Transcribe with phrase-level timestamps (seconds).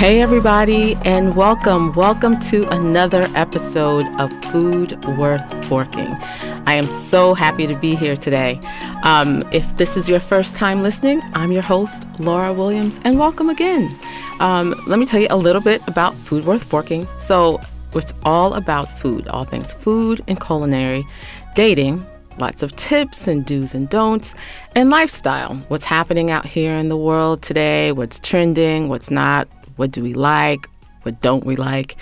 [0.00, 1.92] Hey, everybody, and welcome.
[1.92, 6.16] Welcome to another episode of Food Worth Forking.
[6.66, 8.58] I am so happy to be here today.
[9.04, 13.50] Um, if this is your first time listening, I'm your host, Laura Williams, and welcome
[13.50, 13.94] again.
[14.40, 17.06] Um, let me tell you a little bit about Food Worth Forking.
[17.18, 17.60] So,
[17.94, 21.04] it's all about food, all things food and culinary,
[21.54, 22.06] dating,
[22.38, 24.34] lots of tips and do's and don'ts,
[24.74, 25.56] and lifestyle.
[25.68, 29.46] What's happening out here in the world today, what's trending, what's not,
[29.76, 30.68] what do we like?
[31.02, 31.96] What don't we like?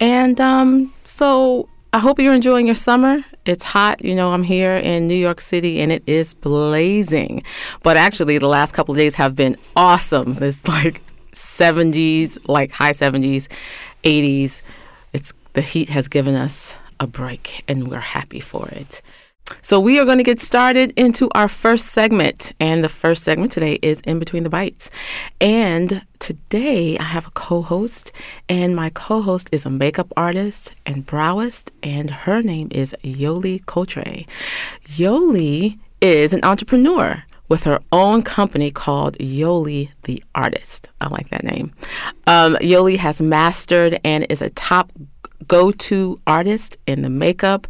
[0.00, 3.24] And um, so I hope you're enjoying your summer.
[3.44, 4.04] It's hot.
[4.04, 7.42] You know, I'm here in New York City and it is blazing.
[7.82, 10.36] But actually, the last couple of days have been awesome.
[10.42, 13.48] It's like 70s, like high 70s,
[14.04, 14.62] 80s.
[15.12, 19.02] It's the heat has given us a break and we're happy for it.
[19.62, 22.52] So, we are going to get started into our first segment.
[22.60, 24.90] And the first segment today is In Between the Bites.
[25.40, 28.12] And today I have a co host,
[28.48, 33.64] and my co host is a makeup artist and browist, and her name is Yoli
[33.64, 34.26] Cotre.
[34.86, 40.90] Yoli is an entrepreneur with her own company called Yoli the Artist.
[41.00, 41.72] I like that name.
[42.26, 44.92] Um, Yoli has mastered and is a top
[45.46, 47.66] go to artist in the makeup,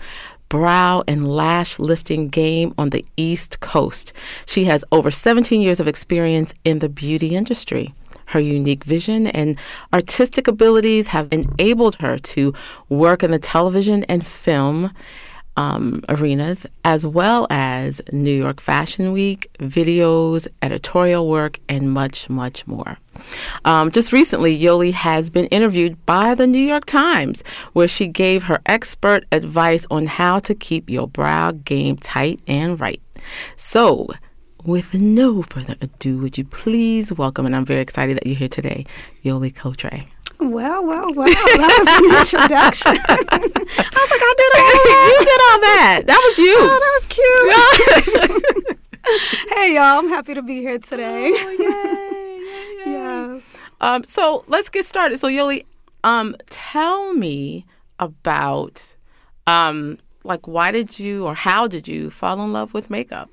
[0.49, 4.13] brow and lash lifting game on the East Coast.
[4.47, 7.95] She has over 17 years of experience in the beauty industry.
[8.27, 9.59] Her unique vision and
[9.93, 12.53] artistic abilities have enabled her to
[12.89, 14.93] work in the television and film
[15.59, 22.65] um, arenas, as well as New York Fashion Week, videos, editorial work, and much, much
[22.69, 22.97] more.
[23.65, 28.45] Um, just recently, Yoli has been interviewed by the New York Times, where she gave
[28.45, 33.03] her expert advice on how to keep your brow game tight and right.
[33.57, 34.11] So,
[34.63, 38.49] with no further ado, would you please welcome, and I'm very excited that you're here
[38.49, 38.87] today,
[39.25, 40.07] Yoli Cotre.
[40.41, 41.27] Well, well, well.
[41.27, 42.93] That was an introduction.
[43.09, 45.09] I was like, I did all that.
[45.11, 46.03] you did all that.
[46.07, 46.57] That was you.
[46.59, 47.07] Oh, that was
[48.63, 48.79] cute.
[49.57, 49.99] hey, y'all.
[49.99, 51.33] I'm happy to be here today.
[51.35, 52.99] Oh, yay, yay, yay.
[52.99, 53.71] Yes.
[53.81, 55.19] Um, so let's get started.
[55.19, 55.65] So, Yoli,
[56.05, 57.67] um, tell me
[57.99, 58.97] about,
[59.49, 63.29] um, like, why did you or how did you fall in love with makeup?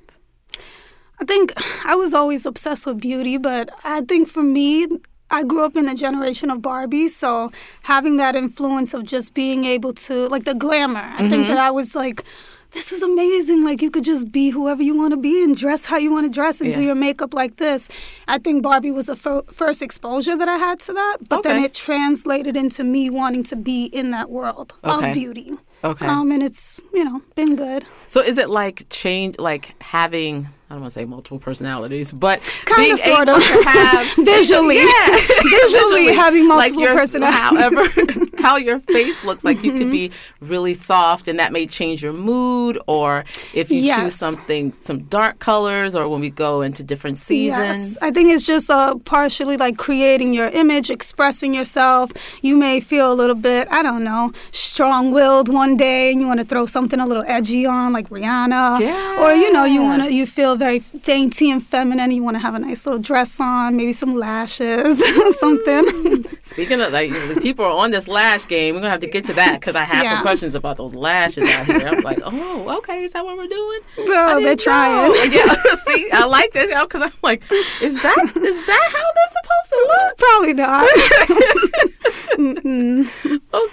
[1.20, 1.52] I think
[1.84, 4.86] I was always obsessed with beauty, but I think for me,
[5.30, 7.50] I grew up in the generation of Barbie, so
[7.82, 11.30] having that influence of just being able to, like the glamour, I mm-hmm.
[11.30, 12.24] think that I was like,
[12.72, 13.64] this is amazing.
[13.64, 16.26] Like you could just be whoever you want to be and dress how you want
[16.26, 16.76] to dress and yeah.
[16.76, 17.88] do your makeup like this.
[18.28, 21.48] I think Barbie was the fir- first exposure that I had to that, but okay.
[21.48, 25.08] then it translated into me wanting to be in that world okay.
[25.08, 25.52] of beauty.
[25.84, 26.06] Okay.
[26.06, 27.84] Um, and it's you know been good.
[28.06, 32.40] So is it like change, like having I don't want to say multiple personalities, but
[32.64, 37.94] kind being of sort of have visually, yeah, visually, visually having multiple like your, personalities.
[37.94, 39.66] However, how your face looks like, mm-hmm.
[39.66, 40.10] you could be
[40.40, 42.80] really soft, and that may change your mood.
[42.88, 44.00] Or if you yes.
[44.00, 47.92] choose something, some dark colors, or when we go into different seasons.
[47.92, 52.10] Yes, I think it's just uh, partially like creating your image, expressing yourself.
[52.42, 56.40] You may feel a little bit, I don't know, strong-willed one day, and you want
[56.40, 59.22] to throw something a little edgy on, like Rihanna, yeah.
[59.22, 62.10] or you know, you want to, you feel very dainty and feminine.
[62.10, 64.98] You want to have a nice little dress on, maybe some lashes,
[65.38, 65.84] something.
[65.84, 66.44] Mm.
[66.44, 67.12] Speaking of like,
[67.42, 68.74] people are on this lash game.
[68.74, 70.14] We're gonna have to get to that because I have yeah.
[70.14, 71.88] some questions about those lashes out here.
[71.88, 73.80] I'm like, oh, okay, is that what we're doing?
[73.98, 75.12] No, they're trying.
[75.12, 75.16] Know.
[75.36, 75.54] Yeah,
[75.86, 77.42] see, I like this because I'm like,
[77.82, 80.16] is that is that how they're supposed to look?
[80.18, 80.88] Probably not.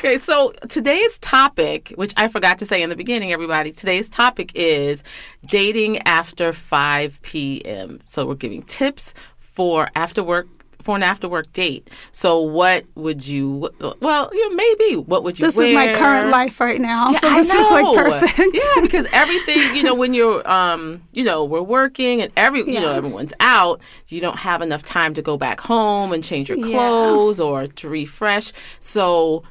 [0.03, 4.51] Okay, so today's topic, which I forgot to say in the beginning, everybody, today's topic
[4.53, 5.01] is
[5.45, 8.01] dating after 5 p.m.
[8.05, 10.47] So we're giving tips for after work
[10.81, 11.89] for an after work date.
[12.11, 13.69] So what would you?
[14.01, 15.45] Well, you know, maybe what would you?
[15.45, 15.67] This wear?
[15.67, 17.11] is my current life right now.
[17.11, 18.49] Yeah, so this is like perfect.
[18.53, 22.73] yeah, because everything you know when you're um you know we're working and every yeah.
[22.73, 23.79] you know everyone's out,
[24.09, 27.45] you don't have enough time to go back home and change your clothes yeah.
[27.45, 28.51] or to refresh.
[28.79, 29.43] So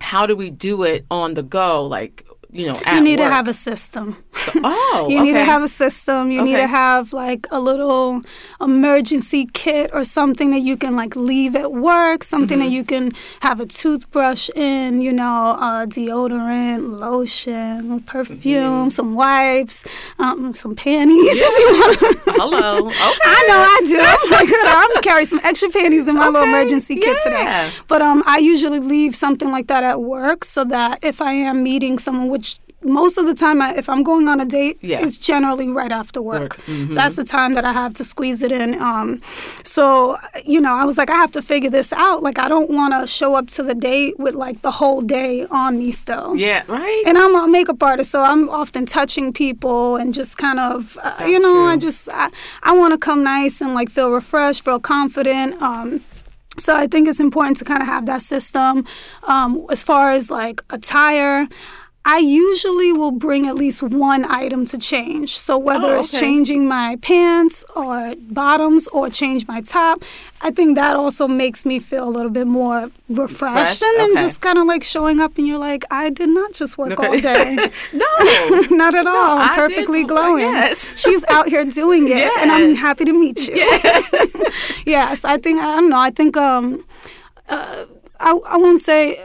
[0.00, 1.84] how do we do it on the go?
[1.84, 3.28] Like you know, you need work.
[3.28, 4.16] to have a system.
[4.56, 5.26] oh, you okay.
[5.26, 6.30] need to have a system.
[6.30, 6.52] You okay.
[6.52, 8.22] need to have like a little
[8.58, 12.24] emergency kit or something that you can like leave at work.
[12.24, 12.68] Something mm-hmm.
[12.68, 15.02] that you can have a toothbrush in.
[15.02, 18.88] You know, uh, deodorant, lotion, perfume, mm-hmm.
[18.88, 19.84] some wipes,
[20.18, 22.18] um, some panties if you want.
[22.28, 22.86] Hello.
[22.86, 22.94] Okay.
[22.98, 23.98] I know I do.
[24.00, 26.38] I'm like, I'm gonna carry some extra panties in my okay.
[26.38, 27.64] little emergency kit yeah.
[27.64, 27.76] today.
[27.88, 31.62] But um, I usually leave something like that at work so that if I am
[31.62, 32.47] meeting someone which
[32.84, 35.00] most of the time, I, if I'm going on a date, Yeah.
[35.00, 36.40] it's generally right after work.
[36.40, 36.94] Work, mhm.
[36.94, 38.80] That's the time that I have to squeeze it in.
[38.80, 39.20] Um,
[39.64, 42.22] so, you know, I was like, I have to figure this out.
[42.22, 45.46] Like, I don't want to show up to the date with like the whole day
[45.50, 46.36] on me still.
[46.36, 47.02] Yeah, right?
[47.06, 51.24] And I'm a makeup artist, so I'm often touching people and just kind of, uh,
[51.26, 52.30] you know, I just, I,
[52.62, 55.60] I want to come nice and like feel refreshed, feel confident.
[55.60, 56.00] Um,
[56.58, 58.84] so I think it's important to kind of have that system.
[59.24, 61.48] Um, as far as like attire,
[62.10, 65.36] I usually will bring at least one item to change.
[65.36, 70.02] So whether Oh, it's changing my pants or bottoms or change my top,
[70.40, 74.22] I think that also makes me feel a little bit more refreshed and then okay.
[74.22, 77.18] just kind of like showing up and you're like, I did not just work all
[77.18, 77.56] day.
[77.92, 78.06] no.
[78.70, 79.36] Not at all.
[79.38, 80.44] I'm perfectly did- glowing.
[80.44, 80.88] yes.
[81.02, 83.56] She's out here doing it, and I'm happy to meet you.
[84.86, 85.98] yes, I think I don't know.
[85.98, 86.84] I think um,
[87.50, 87.84] uh,
[88.18, 89.22] I I won't say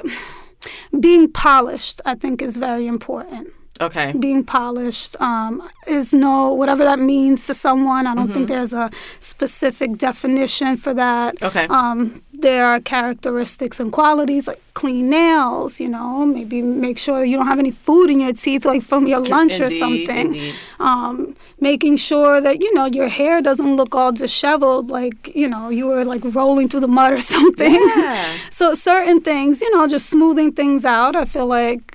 [1.00, 2.01] being polished.
[2.06, 3.50] I think is very important.
[3.81, 4.13] Okay.
[4.13, 8.06] Being polished um, is no whatever that means to someone.
[8.06, 8.54] I don't think Mm-hmm.
[8.54, 11.42] there's a specific definition for that.
[11.42, 11.65] Okay.
[11.69, 15.80] Um, there are characteristics and qualities like clean nails.
[15.84, 19.07] You know, maybe make sure you don't have any food in your teeth, like from
[19.13, 20.56] your lunch or something indeed.
[20.90, 21.36] um,
[21.69, 25.86] making sure that you know your hair doesn't look all disheveled like you know you
[25.92, 28.38] were like rolling through the mud or something Yeah.
[28.60, 31.86] so certain things you know just smoothing things out i feel like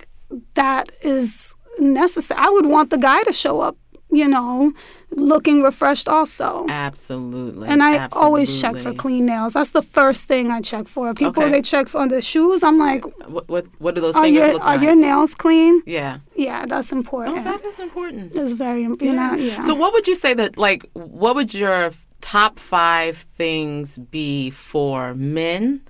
[0.55, 3.77] that is necessary i would want the guy to show up
[4.11, 4.73] you know
[5.11, 7.69] looking refreshed also Absolutely.
[7.69, 9.53] and I always check for clean nails.
[9.55, 11.13] That's the first thing I check for.
[11.15, 11.51] People Okay.
[11.53, 12.63] they check for the shoes.
[12.63, 14.81] I'm like, What, what, what do those are fingers your look are like?
[14.81, 15.83] Are your nails clean?
[15.87, 16.19] yeah.
[16.37, 17.45] Yeah, that's Oh, important.
[17.45, 18.35] that is important.
[18.37, 19.41] it's very important.
[19.41, 19.61] Yeah.
[19.61, 21.91] So, what would you say that, like, what would your
[22.21, 25.83] top five things be for men?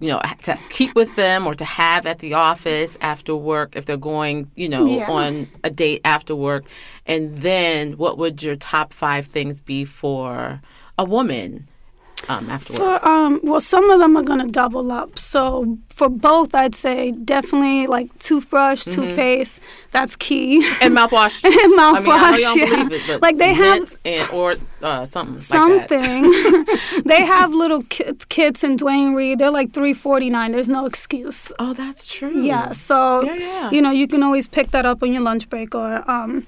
[0.00, 3.86] You know, to keep with them or to have at the office after work if
[3.86, 5.10] they're going, you know, Yeah.
[5.10, 6.64] on a date after work.
[7.04, 10.60] And then what would your top five things be for
[10.98, 11.68] a woman
[12.28, 13.02] um, after work?
[13.02, 15.18] For um, well, some of them are gonna double up.
[15.18, 19.00] So for both, I'd say definitely like toothbrush, Mm-hmm.
[19.02, 19.60] toothpaste.
[19.92, 20.56] That's key.
[20.80, 21.44] And mouthwash.
[21.44, 22.84] And I mean, I mouthwash, yeah.
[22.86, 25.90] believe it, Like, they have- and or uh, something like that.
[25.90, 27.02] Something.
[27.04, 29.38] they have little kits, kits in Duane Reade.
[29.38, 30.52] They're like three forty nine.
[30.52, 31.52] There's no excuse.
[31.58, 32.42] Oh, that's true.
[32.42, 32.72] Yeah.
[32.72, 33.70] So Yeah, yeah.
[33.70, 36.46] you know you can always pick that up on your lunch break or um.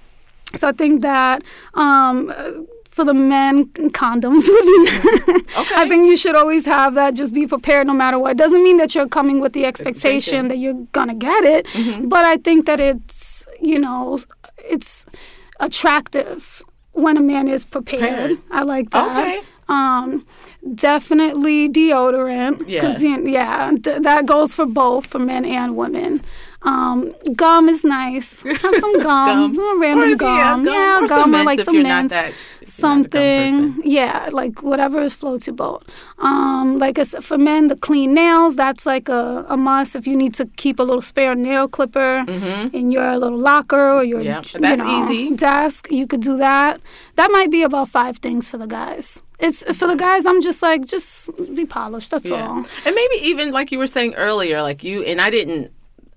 [0.55, 1.43] So I think that
[1.75, 2.33] um.
[2.91, 4.81] For the men, condoms would be.
[5.61, 5.75] Okay.
[5.77, 7.15] I think you should always have that.
[7.15, 8.33] Just be prepared no matter what.
[8.33, 12.09] It doesn't mean that you're coming with the expectation that you're gonna get it, Mm-hmm.
[12.09, 14.19] but I think that it's you know
[14.59, 15.07] it's
[15.61, 18.01] attractive when a man is prepared.
[18.01, 18.39] Prepared.
[18.51, 19.11] I like that.
[19.17, 19.41] Okay.
[19.69, 20.27] Um,
[20.75, 22.65] definitely deodorant.
[22.69, 23.01] Yes.
[23.03, 26.23] yeah, th- that goes for both for men and women.
[26.63, 28.43] Um, gum is nice.
[28.43, 29.81] Have some gum, Gum.
[29.81, 30.65] random if you have gum.
[30.65, 32.15] gum, Yeah, gum or like some mints.
[32.61, 35.83] That- if you're not a gum Something, yeah, like whatever floats your boat.
[36.19, 39.97] Um, like I said, for men, the clean nails, that's like a, a must.
[39.97, 42.25] If you need to keep a little spare nail clipper
[42.73, 45.35] in your little locker or your Yeah, you know, easy.
[45.35, 46.81] desk, you could do that.
[47.17, 49.23] That might be about five things for the guys.
[49.39, 50.27] It's for the guys.
[50.27, 52.11] I'm just like, just be polished.
[52.11, 52.47] That's Yeah.
[52.47, 52.59] all.
[52.85, 55.73] And maybe even like you were saying earlier, like you and I didn't.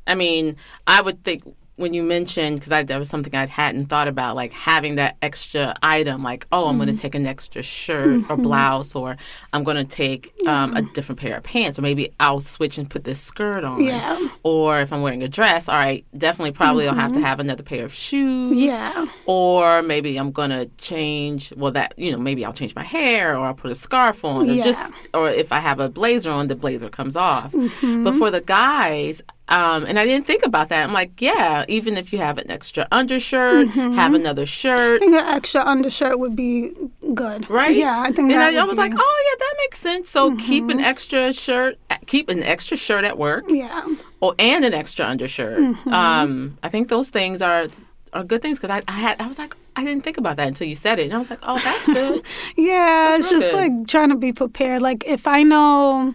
[0.05, 1.41] I mean, I would think
[1.75, 5.75] when you mentioned because that was something I hadn't thought about, like having that extra
[5.81, 6.83] item, like oh, I'm Mm-hmm.
[6.83, 9.17] going to take an extra shirt or blouse, or
[9.53, 12.87] I'm going to take um, a different pair of pants, or maybe I'll switch and
[12.89, 13.83] put this skirt on.
[13.83, 14.27] Yeah.
[14.43, 17.63] Or if I'm wearing a dress, all right, definitely probably I'll have to have another
[17.63, 18.51] pair of shoes.
[18.51, 18.59] Mm-hmm.
[18.65, 19.05] Yeah.
[19.25, 21.51] Or maybe I'm gonna change.
[21.57, 24.49] Well, that you know, maybe I'll change my hair, or I'll put a scarf on,
[24.49, 24.63] or Yeah.
[24.63, 27.51] just, or if I have a blazer on, the blazer comes off.
[27.51, 28.03] Mm-hmm.
[28.03, 30.83] But for the guys, um, and I didn't think about that.
[30.83, 33.93] I'm like, yeah, even if you have an extra undershirt, Mm-hmm.
[33.93, 36.71] have another shirt, I think an extra undershirt would be
[37.13, 37.49] good.
[37.49, 37.75] right?
[37.75, 38.93] Yeah, I think And that I, I was be- Mm-hmm.
[38.93, 40.09] like, oh yeah, that makes sense.
[40.09, 43.85] So keep an extra shirt, keep an extra shirt at work, yeah.
[44.21, 45.59] or and an extra undershirt.
[45.59, 45.93] Mm-hmm.
[45.93, 47.67] Um, I think those things are
[48.13, 50.47] are good things because I, I had I was like I didn't think about that
[50.47, 52.21] until you said it, and I was like, oh, that's good.
[52.55, 53.57] Yeah, That's it's just good.
[53.57, 54.81] like trying to be prepared.
[54.83, 56.13] Like if I know,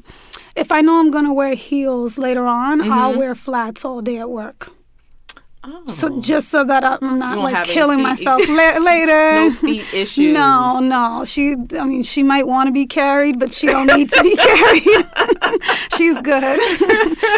[0.58, 3.18] if I know I'm gonna wear heels later on, I'll Mm-hmm.
[3.18, 4.70] wear flats all day at work.
[5.64, 9.32] Oh, So just so that I'm not like killing myself la- later.
[9.34, 10.32] no feet issues.
[10.32, 11.24] No, no.
[11.24, 14.36] She, I mean, she might want to be carried, but she don't need to be
[14.48, 15.04] carried.
[15.96, 16.58] She's good.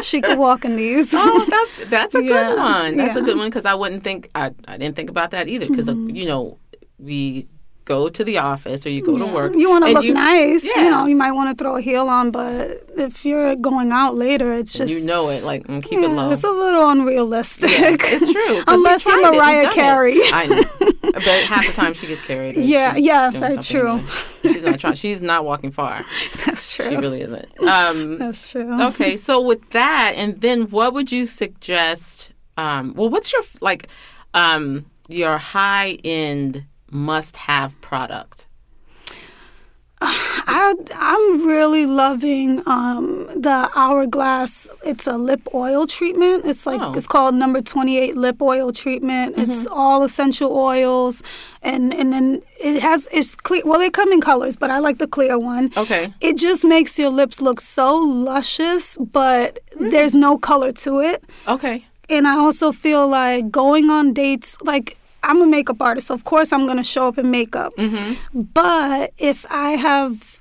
[0.05, 1.11] she could walk in these.
[1.15, 2.97] Oh, that's that's a Yeah, good one.
[2.99, 5.67] That's a good one because I wouldn't think I I didn't think about that either
[5.69, 6.11] because Mm-hmm.
[6.15, 6.59] you know
[6.99, 7.49] we
[7.91, 9.53] go to the office or you go to work.
[9.57, 10.65] You want to look you- nice.
[10.65, 10.85] Yeah.
[10.85, 14.15] You know, you might want to throw a heel on, but if you're going out
[14.15, 16.31] later, it's just you know it, like mm, keep it low.
[16.31, 17.71] It's a little unrealistic.
[17.71, 18.63] Yeah, it's true.
[18.75, 19.73] Unless you're tried it, we Mariah it.
[19.73, 20.17] Carey.
[20.33, 20.65] I know.
[21.13, 22.57] But half the time she gets carried.
[22.57, 24.01] Yeah, yeah, very true.
[24.43, 24.95] She's not trying.
[24.95, 26.05] She's not walking far.
[26.47, 26.89] That's true.
[26.89, 27.49] She really isn't.
[27.61, 28.81] Um, That's true.
[28.89, 32.31] okay, so with that, and then what would you suggest?
[32.57, 33.89] Um, well, what's your like
[34.35, 38.47] um, your high end must have product?
[40.03, 44.67] I, I'm really loving um, the Hourglass.
[44.85, 46.47] It's a lip oil treatment.
[46.47, 46.95] It's like Oh.
[46.95, 49.35] it's called Number 28 Lip Oil Treatment.
[49.37, 51.23] It's all essential oils,
[51.63, 53.63] and and then it has it's clear.
[53.67, 55.71] Well, they come in colors, but I like the clear one.
[55.77, 56.15] Okay.
[56.21, 61.23] It just makes your lips look so luscious, but there's no color to it.
[61.47, 61.85] Okay.
[62.09, 66.25] And I also feel like going on dates, like I'm a makeup artist, so of
[66.25, 67.73] course I'm gonna show up in makeup.
[67.77, 68.43] Mm-hmm.
[68.55, 70.40] But if I have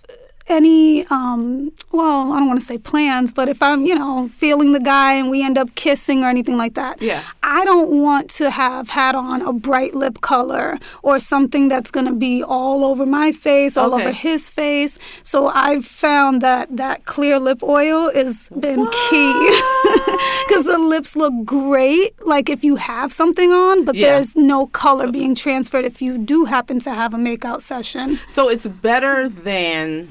[0.50, 4.74] any, um, well, I don't want to say plans, but if I'm, you know, feeling
[4.74, 7.24] the guy and we end up kissing or anything like that, Yeah.
[7.44, 12.06] I don't want to have had on a bright lip color or something that's going
[12.08, 14.04] to be all over my face, all Okay.
[14.06, 14.98] over his face.
[15.24, 19.62] So I've found that that clear lip oil has been key
[20.48, 24.10] because the lips look great, like if you have something on, but Yeah.
[24.10, 28.20] there's no color being transferred if you do happen to have a makeout session.
[28.28, 30.10] So it's better than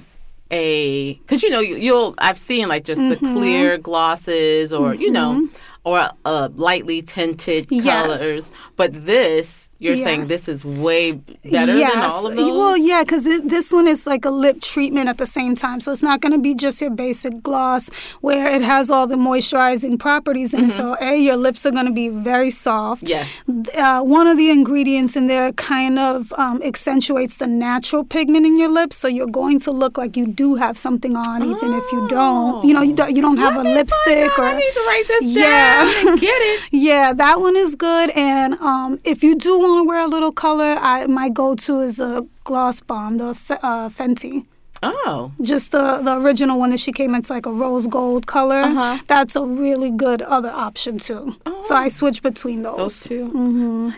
[0.51, 3.35] a because you know you, you'll I've seen like just the Mm-hmm.
[3.35, 5.49] clear glosses or you know
[5.85, 7.85] or uh, lightly tinted Yes.
[8.03, 10.05] colors, but this you're Yeah.
[10.05, 12.57] saying this is way better than all of those.
[12.57, 15.81] Well, yeah, because this one is like a lip treatment at the same time.
[15.81, 17.89] So it's not going to be just your basic gloss
[18.21, 20.73] where it has all the moisturizing properties in it.
[20.73, 23.09] So, A, your lips are going to be very soft.
[23.09, 23.29] Yes.
[23.75, 28.59] Uh, one of the ingredients in there kind of um, accentuates the natural pigment in
[28.59, 28.97] your lips.
[28.97, 32.65] So you're going to look like you do have something on, even if you don't.
[32.67, 34.55] You know, you don't, you don't have Let a lipstick out.
[34.55, 35.85] I need to write this Yeah.
[35.85, 36.61] down and get it.
[36.73, 38.11] Yeah, that one is good.
[38.11, 42.01] And um, if you do want to wear a little color, I, my go-to is
[42.01, 44.47] a gloss bomb, the Fe- uh, Fenty.
[44.83, 47.13] Oh, Just the, the original one that she came.
[47.15, 48.61] In, it's like a rose gold color.
[48.61, 48.99] Uh-huh.
[49.09, 51.35] That's a really good other option too.
[51.47, 51.61] Oh.
[51.63, 52.77] So I switch between those.
[52.77, 53.91] those 2 Mm-hmm.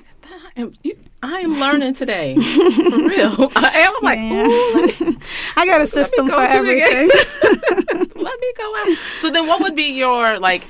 [0.57, 3.53] I am, you, I am learning today, for real.
[3.57, 4.47] I am like, Yeah.
[4.47, 5.17] ooh, me,
[5.57, 7.09] I got a system for everything.
[7.43, 8.97] let me go out.
[9.21, 10.65] So then, what would be your like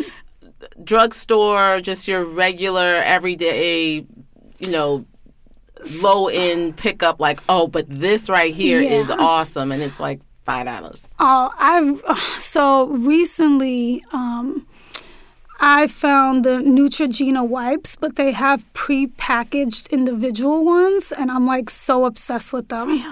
[0.84, 4.04] drugstore, just your regular everyday,
[4.60, 5.04] you know,
[6.02, 7.20] low end pickup?
[7.20, 9.16] Like, oh, but this right here is Yeah.
[9.18, 11.08] awesome, and it's like five dollars.
[11.18, 14.66] Oh, I've so recently um,
[15.62, 22.04] I found the Neutrogena wipes, but they have pre-packaged individual ones, and I'm like so
[22.06, 23.04] obsessed with them.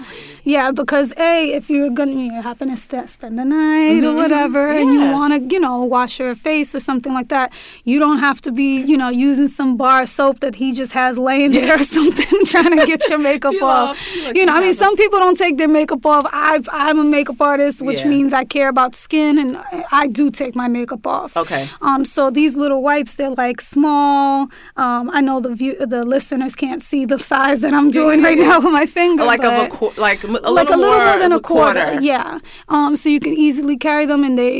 [0.44, 2.76] Yeah, because a if you're gonna you happen to
[3.08, 5.12] spend the night or whatever, and you Mm-hmm.
[5.12, 7.52] Want to you know wash your face or something like that,
[7.84, 11.18] you don't have to be you know using some bar soap that he just has
[11.18, 13.88] laying there or something trying to get your makeup You off.
[14.24, 16.24] love- you know, I mean, some people don't take their makeup off.
[16.32, 18.08] I I'm a makeup artist, which Yeah.
[18.08, 19.58] means I care about skin, and
[19.92, 21.36] I do take my makeup off.
[21.36, 21.68] Okay.
[21.82, 24.48] Um, so these little wipes, they're like small.
[24.84, 28.38] Um, I know the view, the listeners can't see the size that I'm doing right
[28.48, 29.24] now with my finger.
[29.32, 31.88] Like of a qu- like a little, like a little more than a quarter.
[32.00, 32.38] Yeah.
[32.74, 34.56] Um, so you can easily carry them, and they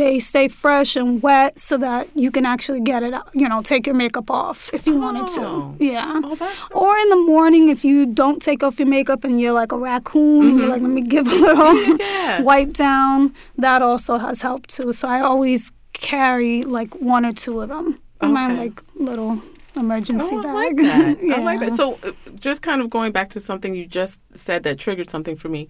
[0.00, 3.12] they stay fresh and wet, so that you can actually get it.
[3.18, 5.74] out- You know, take your makeup off if you wanted Oh.
[5.78, 5.84] to.
[5.92, 6.20] Yeah.
[6.26, 6.60] Oh, that's.
[6.82, 9.78] Or in the morning, if you don't take off your makeup and you're like a
[9.90, 11.96] raccoon, and you're like, let me give a little Mm-hmm.
[12.20, 12.42] Yeah.
[12.50, 13.18] wipe down.
[13.66, 14.92] That also has helped too.
[14.92, 19.40] So I always carry like one or two of them in my like little
[19.76, 20.52] emergency Oh, bag.
[20.52, 21.38] I like that.
[21.38, 21.72] I like that.
[21.72, 25.36] So, uh, just kind of going back to something you just said that triggered something
[25.36, 25.68] for me.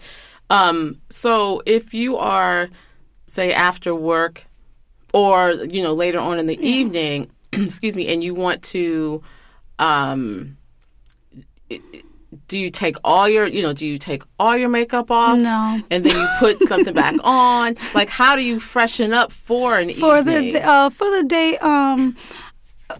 [0.49, 2.69] Um, so, if you are,
[3.27, 4.47] say, after work,
[5.13, 9.23] or you know later on in the evening, excuse me, and you want to,
[9.79, 10.57] um,
[12.47, 15.39] do you take all your, you know, do you take all your makeup off?
[15.39, 15.81] No.
[15.91, 17.75] And then you put something back on.
[17.95, 20.53] Like, how do you freshen up for an for evening?
[20.53, 22.17] the uh, for the day, um,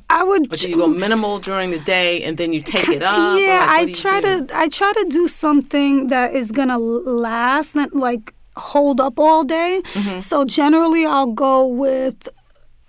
[0.09, 0.53] I would.
[0.53, 3.39] Or do you go minimal during the day and then you take it up?
[3.39, 4.47] Yeah, like, I try do?
[4.47, 9.45] to I try to do something that is gonna last, not like hold up all
[9.45, 9.81] day.
[9.95, 10.19] Mm-hmm.
[10.19, 12.29] So generally, I'll go with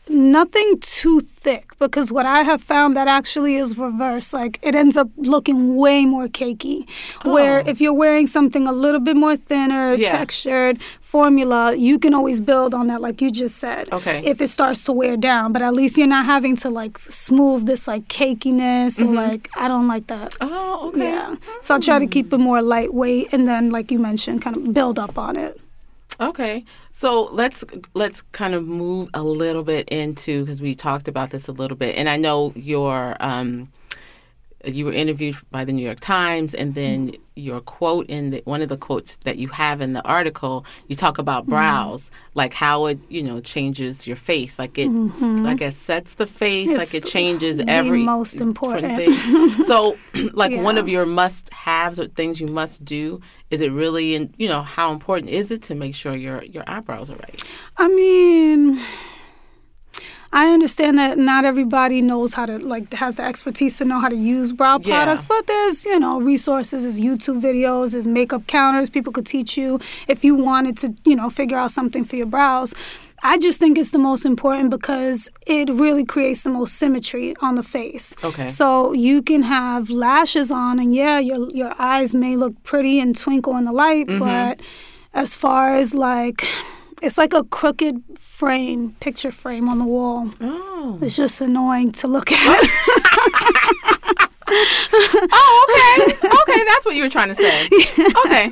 [0.10, 4.34] nothing too thick because what I have found that actually is reverse.
[4.34, 6.88] Like it ends up looking way more cakey.
[7.24, 7.70] Where Oh.
[7.70, 10.12] if you're wearing something a little bit more thinner, Yeah.
[10.12, 13.90] textured, formula, you can always build on that, like you just said.
[13.92, 14.22] Okay.
[14.26, 17.66] If it starts to wear down, but at least you're not having to like smooth
[17.66, 19.16] this like cakiness or mm-hmm.
[19.16, 20.36] like I don't like that.
[20.42, 21.12] Oh, okay.
[21.12, 21.36] Yeah.
[21.62, 24.74] So I try to keep it more lightweight and then like you mentioned, kind of
[24.74, 25.61] build up on it.
[26.22, 27.64] Okay, so let's
[27.96, 31.76] let's kind of move a little bit into because we talked about this a little
[31.76, 33.70] bit, and I know your um,
[34.66, 37.22] you were interviewed by the New York Times, and then mm-hmm.
[37.36, 40.96] your quote in the, one of the quotes that you have in the article, you
[40.96, 41.52] talk about mm-hmm.
[41.52, 45.44] brows, like how it you know changes your face, like it mm-hmm.
[45.44, 48.96] like it sets the face, like it changes every most important.
[48.98, 49.50] thing.
[49.64, 49.98] so,
[50.34, 54.48] like one of your must-haves or things you must do is it really, in you
[54.48, 57.44] know, how important is it to make sure your your eyebrows are right?
[57.78, 58.82] I mean,
[60.34, 64.08] I understand that not everybody knows how to like has the expertise to know how
[64.10, 65.04] to use brow Yeah.
[65.04, 68.90] products, but there's you know resources, there's YouTube videos, there's makeup counters.
[68.90, 72.28] People could teach you if you wanted to you know figure out something for your
[72.28, 72.74] brows.
[73.24, 77.54] I just think it's the most important because it really creates the most symmetry on
[77.54, 78.16] the face.
[78.24, 78.48] Okay.
[78.48, 83.16] So you can have lashes on, and yeah, your your eyes may look pretty and
[83.16, 84.20] twinkle in the light, Mm-hmm.
[84.20, 84.62] but
[85.14, 86.48] as far as like,
[87.02, 90.30] it's like a crooked frame, picture frame on the wall.
[90.40, 92.38] Oh, It's just annoying to look at.
[94.54, 97.70] oh, okay, okay, that's what you were trying to say.
[98.26, 98.52] Okay,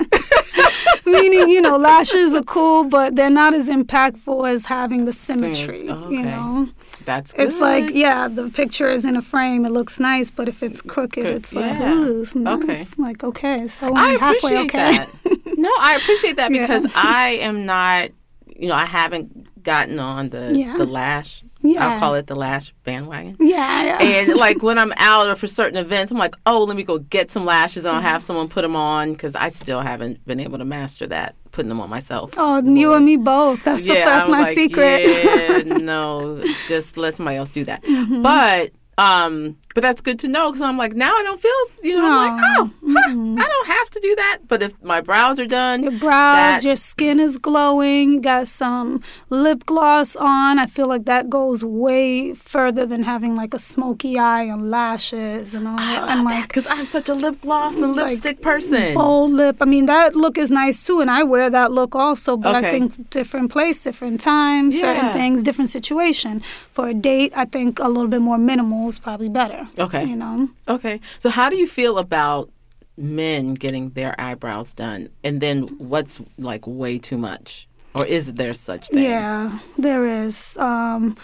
[1.05, 5.89] Meaning, you know, lashes are cool, but they're not as impactful as having the symmetry.
[5.89, 6.15] okay.
[6.15, 6.69] You know,
[7.05, 7.47] that's good.
[7.47, 10.81] it's like yeah, the picture is in a frame, it looks nice, but if it's
[10.81, 11.93] crooked, it's like yeah.
[11.93, 12.93] ooh, it's nice.
[12.93, 13.01] Okay.
[13.01, 14.97] Like okay, so I appreciate okay.
[14.97, 15.09] that.
[15.57, 16.61] No, I appreciate that Yeah.
[16.61, 18.11] because I am not,
[18.59, 20.77] you know, I haven't gotten on the Yeah.
[20.77, 21.43] the lash.
[21.61, 21.85] Yeah.
[21.89, 23.35] I'll call it the lash bandwagon.
[23.39, 24.01] Yeah, yeah.
[24.01, 26.99] and like when I'm out or for certain events, I'm like, oh, let me go
[26.99, 30.39] get some lashes and I'll have someone put them on because I still haven't been
[30.39, 32.33] able to master that, putting them on myself.
[32.37, 33.63] Oh, you and me both.
[33.63, 35.01] That's the, that's I'm my like, secret.
[35.01, 37.83] Yeah, no, just let somebody else do that.
[37.83, 38.21] Mm-hmm.
[38.21, 41.97] But um, but that's good to know because I'm like now I don't feel, you
[41.97, 44.39] know, I'm like, oh, huh, I don't have to do that.
[44.49, 45.91] But if my brows are done, mm-hmm.
[45.91, 48.19] Your brows, that- your skin is glowing.
[48.19, 50.59] Got some lip gloss on.
[50.59, 55.55] I feel like that goes way further than having like a smoky eye and lashes
[55.55, 56.09] and all that.
[56.09, 58.95] And like because I'm such a lip gloss and like, lipstick person.
[58.95, 59.57] bold lip.
[59.61, 62.35] I mean, that look is nice too, and I wear that look also.
[62.35, 62.67] But Okay.
[62.67, 64.81] I think different place, different time, Yeah.
[64.81, 66.41] certain things, different situation.
[66.73, 69.68] For a date, I think a little bit more minimal is probably better.
[69.77, 70.05] Okay.
[70.05, 70.49] You know.
[70.67, 70.99] Okay.
[71.19, 72.49] So how do you feel about
[72.97, 75.09] men getting their eyebrows done?
[75.23, 77.67] And then what's like way too much?
[77.95, 79.03] Or is there such thing?
[79.03, 80.55] Yeah, there is.
[80.57, 81.17] Um,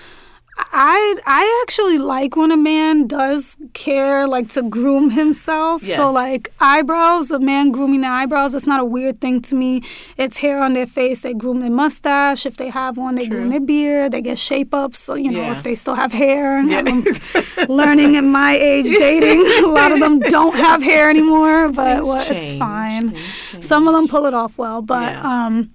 [0.58, 5.84] I I actually like when a man does care, like to groom himself.
[5.84, 5.96] Yes.
[5.98, 9.82] So like eyebrows, a man grooming their eyebrows, that's not a weird thing to me.
[10.18, 11.22] It's hair on their face.
[11.22, 13.16] They groom their mustache if they have one.
[13.16, 13.52] They groom True.
[13.52, 14.12] their beard.
[14.14, 15.00] They get shape ups.
[15.00, 15.58] So you know Yeah.
[15.58, 16.62] if they still have hair.
[16.62, 16.82] Yeah.
[17.70, 21.70] Learning at my age dating, a lot of them don't have hair anymore.
[21.70, 23.16] But well, it's fine.
[23.62, 25.46] Some of them pull it off well, but Yeah.
[25.48, 25.72] um,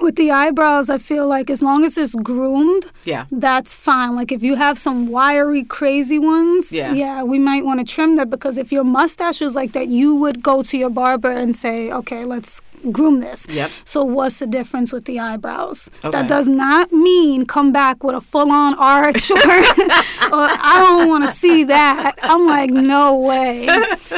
[0.00, 3.24] with the eyebrows, I feel like as long as it's groomed, Yeah.
[3.30, 4.14] that's fine.
[4.16, 6.92] Like if you have some wiry, crazy ones, Yeah.
[6.94, 10.14] yeah we might want to trim that because if your mustache is like that, you
[10.14, 12.60] would go to your barber and say, okay, let's
[12.92, 13.46] groom this.
[13.48, 13.70] Yep.
[13.84, 15.90] So what's the difference with the eyebrows?
[16.04, 16.10] Okay.
[16.10, 21.28] That does not mean come back with a full-on arch or, or I don't want
[21.28, 22.16] to see that.
[22.22, 23.66] I'm like, no way.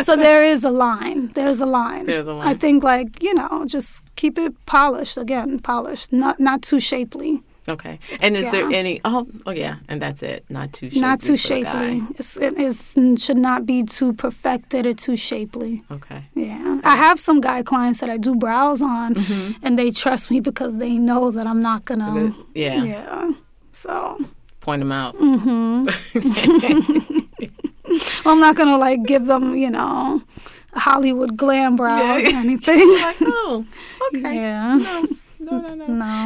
[0.03, 1.29] So there is a line.
[1.29, 2.07] There's a line.
[2.07, 2.49] There's a line.
[2.49, 7.43] I think like you know, just keep it polished again, polished, not not too shapely,
[7.69, 7.99] Okay.
[8.21, 10.45] And is there any oh oh yeah, and that's it.
[10.49, 11.01] Not too shapely.
[11.03, 11.89] not too for the guy.
[11.99, 12.07] shapely.
[12.19, 15.83] It's, it is, should not be too perfected or too shapely.
[15.91, 16.25] Okay.
[16.35, 19.65] Yeah, I have some guy clients that I do brows on, Mm-hmm.
[19.65, 22.35] and they trust me because they know that I'm not gonna.
[22.55, 22.83] Yeah.
[22.85, 23.33] Yeah.
[23.73, 24.19] So
[24.61, 25.15] Point them out.
[28.25, 30.23] I'm not gonna like give them, you know,
[30.75, 32.37] Hollywood glam brows Yeah.
[32.37, 32.89] or anything.
[33.01, 33.65] like, oh,
[34.15, 34.35] okay.
[34.37, 34.77] yeah.
[34.77, 35.07] No,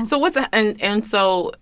[0.05, 0.09] No.
[0.09, 1.53] So what's and and so,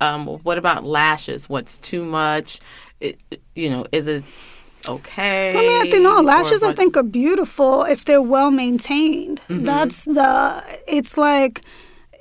[0.00, 1.48] um, what about lashes?
[1.48, 2.60] What's too much?
[3.00, 3.18] It,
[3.54, 4.24] you know, is it
[4.88, 5.50] okay?
[5.50, 6.62] I mean, I think no lashes.
[6.62, 9.40] I think are beautiful if they're well maintained.
[9.48, 9.64] Mm-hmm.
[9.64, 10.62] That's the.
[10.86, 11.62] It's like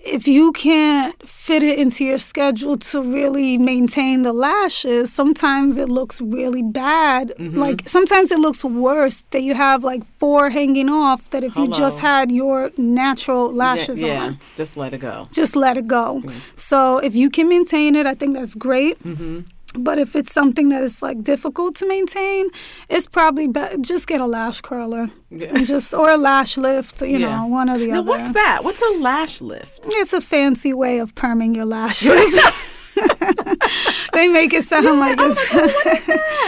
[0.08, 5.90] if you can't fit it into your schedule to really maintain the lashes, sometimes it
[5.90, 7.34] looks really bad.
[7.38, 7.58] Mm-hmm.
[7.58, 11.68] Like sometimes it looks worse that you have like four hanging off that if you
[11.70, 14.40] just had your natural lashes yeah, on.
[14.56, 15.28] just let it go.
[15.32, 16.22] Just let it go.
[16.24, 16.34] Mm.
[16.56, 19.02] So if you can maintain it, I think that's great.
[19.04, 19.42] Mm-hmm.
[19.78, 22.48] But if it's something that is like difficult to maintain,
[22.90, 25.48] it's probably better just get a lash curler, Yeah.
[25.56, 27.02] and just or a lash lift.
[27.02, 27.38] You Yeah.
[27.42, 28.10] know, one or the Now, other.
[28.10, 28.64] what's that?
[28.64, 29.86] What's a lash lift?
[29.88, 32.10] It's a fancy way of perming your lashes.
[34.18, 35.48] they make it sound like it's.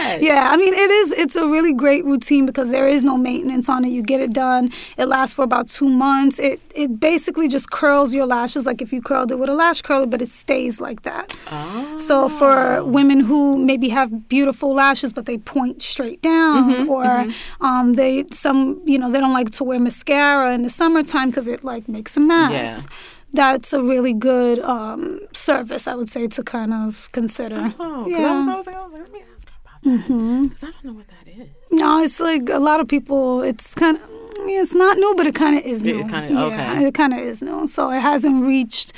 [0.00, 0.18] That?
[0.20, 1.12] yeah, I mean, it is.
[1.12, 3.90] It's a really great routine because there is no maintenance on it.
[3.90, 4.70] You get it done.
[4.96, 6.38] It lasts for about two months.
[6.38, 9.82] It it basically just curls your lashes like if you curled it with a lash
[9.82, 11.36] curler, but it stays like that.
[11.50, 11.98] Oh.
[11.98, 17.26] So for women who maybe have beautiful lashes but they point straight down, Mm-hmm, or
[17.60, 21.46] Um, they some you know they don't like to wear mascara in the summertime because
[21.46, 22.50] it like makes a mess.
[22.86, 22.96] Yeah.
[23.32, 27.72] That's a really good um, service, I would say, to kind of consider.
[27.78, 30.06] Oh, 'cause I was, I was like, oh, let me ask her about that.
[30.06, 31.48] hmm Because I don't know what that is.
[31.70, 33.42] No, it's like a lot of people.
[33.42, 34.02] It's kind of.
[34.42, 36.00] It's not new, but it kind of is new.
[36.00, 36.10] It new.
[36.10, 36.86] kinda- yeah, okay.
[36.86, 37.66] it kind of is new.
[37.66, 38.92] So it hasn't reached.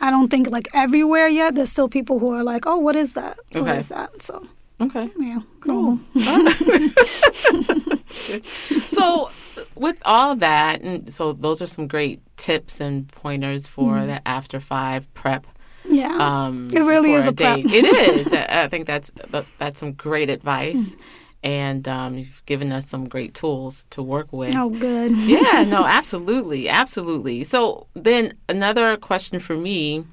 [0.00, 1.54] I don't think like everywhere yet.
[1.54, 3.38] There's still people who are like, "Oh, what is that?
[3.52, 3.78] What Okay.
[3.78, 4.46] is that?" So
[4.80, 5.10] Okay.
[5.20, 5.74] yeah, Cool.
[5.74, 5.98] normal.
[8.86, 9.30] so
[9.76, 14.58] with all that and so those are some great tips and pointers for the after
[14.60, 15.46] five prep
[15.88, 17.56] Yeah, um It really is a prep.
[17.56, 17.66] date.
[17.66, 18.32] it is.
[18.64, 19.10] I think that's
[19.58, 20.96] that's some great advice.
[21.42, 24.52] And um, you've given us some great tools to work with.
[24.56, 25.12] Oh good.
[25.16, 26.68] yeah no absolutely.
[26.68, 27.44] Absolutely.
[27.44, 30.04] So then another question for me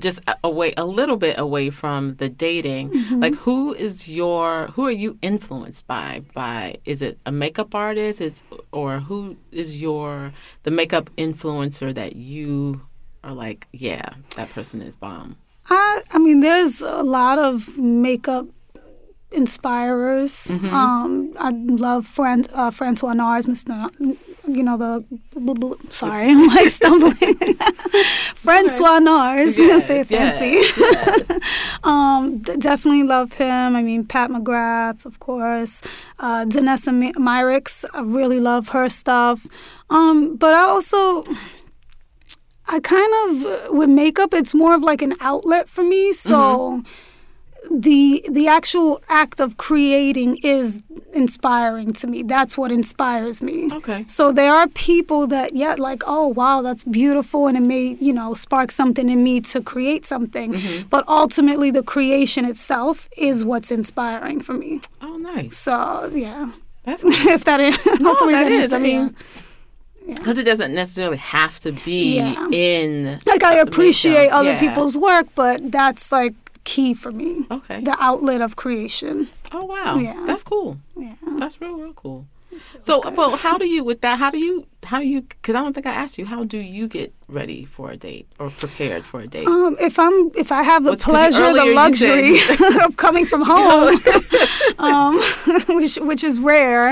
[0.00, 3.20] just away a little bit away from the dating Mm-hmm.
[3.20, 8.20] like who is your who are you influenced by by is it a makeup artist
[8.20, 10.32] is or who is your
[10.62, 12.82] the makeup influencer that you
[13.24, 15.36] are like yeah that person is bomb
[15.70, 18.46] I I mean, there's a lot of makeup
[19.30, 20.46] inspirers.
[20.48, 20.74] Mm-hmm.
[20.74, 23.90] Um, I love Fran- uh, Francois Nars, Mr.
[24.48, 25.04] You know the
[25.38, 27.34] blah, blah, sorry, I'm like stumbling.
[28.34, 29.56] Francois Nars,
[29.86, 30.46] say it fancy.
[30.46, 31.40] yes, yes.
[31.84, 33.76] Um, d- definitely love him.
[33.76, 35.82] I mean, Pat McGrath, of course.
[36.18, 39.46] Uh, Danessa Myricks, I really love her stuff.
[39.90, 41.24] Um, but I also,
[42.66, 46.12] I kind of with makeup, it's more of like an outlet for me.
[46.12, 46.82] So.
[47.70, 50.80] The the actual act of creating is
[51.12, 52.22] inspiring to me.
[52.22, 53.70] That's what inspires me.
[53.72, 57.46] okay So there are people that, yeah, like, oh, wow, that's beautiful.
[57.48, 60.54] And it may, you know, spark something in me to create something.
[60.54, 60.88] Mm-hmm.
[60.88, 64.80] But ultimately, the creation itself is what's inspiring for me.
[65.02, 66.52] oh nice So, yeah.
[66.84, 67.02] that's
[67.36, 68.72] if that is, hopefully that that is.
[68.72, 69.14] I mean,
[70.06, 72.48] because it doesn't necessarily have to be Yeah.
[72.52, 74.60] in like, I appreciate other Yeah.
[74.60, 76.34] people's work, but that's like
[76.72, 77.30] key for me.
[77.50, 79.14] okay The outlet of creation.
[79.56, 80.22] Oh wow, Yeah.
[80.28, 80.70] that's cool.
[80.96, 81.14] Yeah.
[81.40, 82.20] That's real, real cool.
[82.80, 84.18] So, well, how do you with that?
[84.22, 84.54] How do you
[84.90, 85.20] how do you?
[85.20, 86.24] Because I don't think I asked you.
[86.34, 89.46] How do you get ready for a date or prepared for a date?
[89.46, 92.40] Um, if I'm, if I have the What's- pleasure, the luxury
[92.86, 94.00] of coming from home,
[94.88, 95.20] um,
[95.76, 96.86] which which is rare,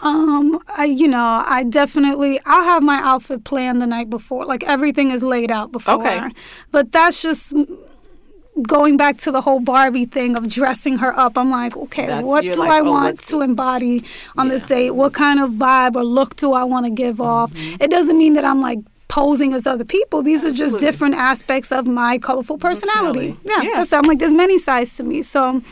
[0.00, 4.64] um, I you know I definitely I'll have my outfit planned the night before, like
[4.64, 6.00] everything is laid out before.
[6.00, 6.20] Okay.
[6.72, 7.52] But that's just
[8.62, 11.36] going back to the whole Barbie thing of dressing her up.
[11.38, 14.04] I'm like, okay, That's- what do like, I oh, want to embody
[14.36, 14.92] on this date?
[14.92, 17.52] What kind of vibe or look do I want to give off?
[17.52, 17.82] Mm-hmm.
[17.82, 20.22] It doesn't mean that I'm like posing as other people.
[20.22, 23.32] These are just different aspects of my colorful personality.
[23.32, 23.40] Personality.
[23.44, 23.78] Yeah, Yeah.
[23.78, 25.22] that's I'm like there's many sides to me.
[25.22, 25.62] So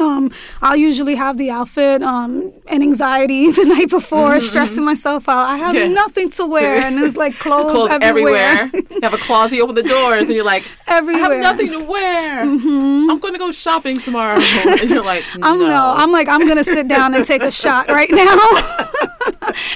[0.00, 0.32] um,
[0.62, 5.46] I'll usually have the outfit um, and anxiety the night before, stressing myself out.
[5.48, 6.02] I have Mm-hmm, Yeah.
[6.04, 8.36] nothing to wear, and it's like clothes, Clothes everywhere.
[8.62, 8.82] everywhere.
[8.90, 9.56] you have a closet.
[9.56, 11.24] You open the doors, and you're like, Everywhere.
[11.24, 12.40] I have nothing to wear.
[12.42, 14.40] I'm going to go shopping tomorrow.
[14.40, 15.46] and you're like, no.
[15.46, 15.94] I'm no.
[15.96, 18.36] I'm like I'm gonna sit down and take a shot right now,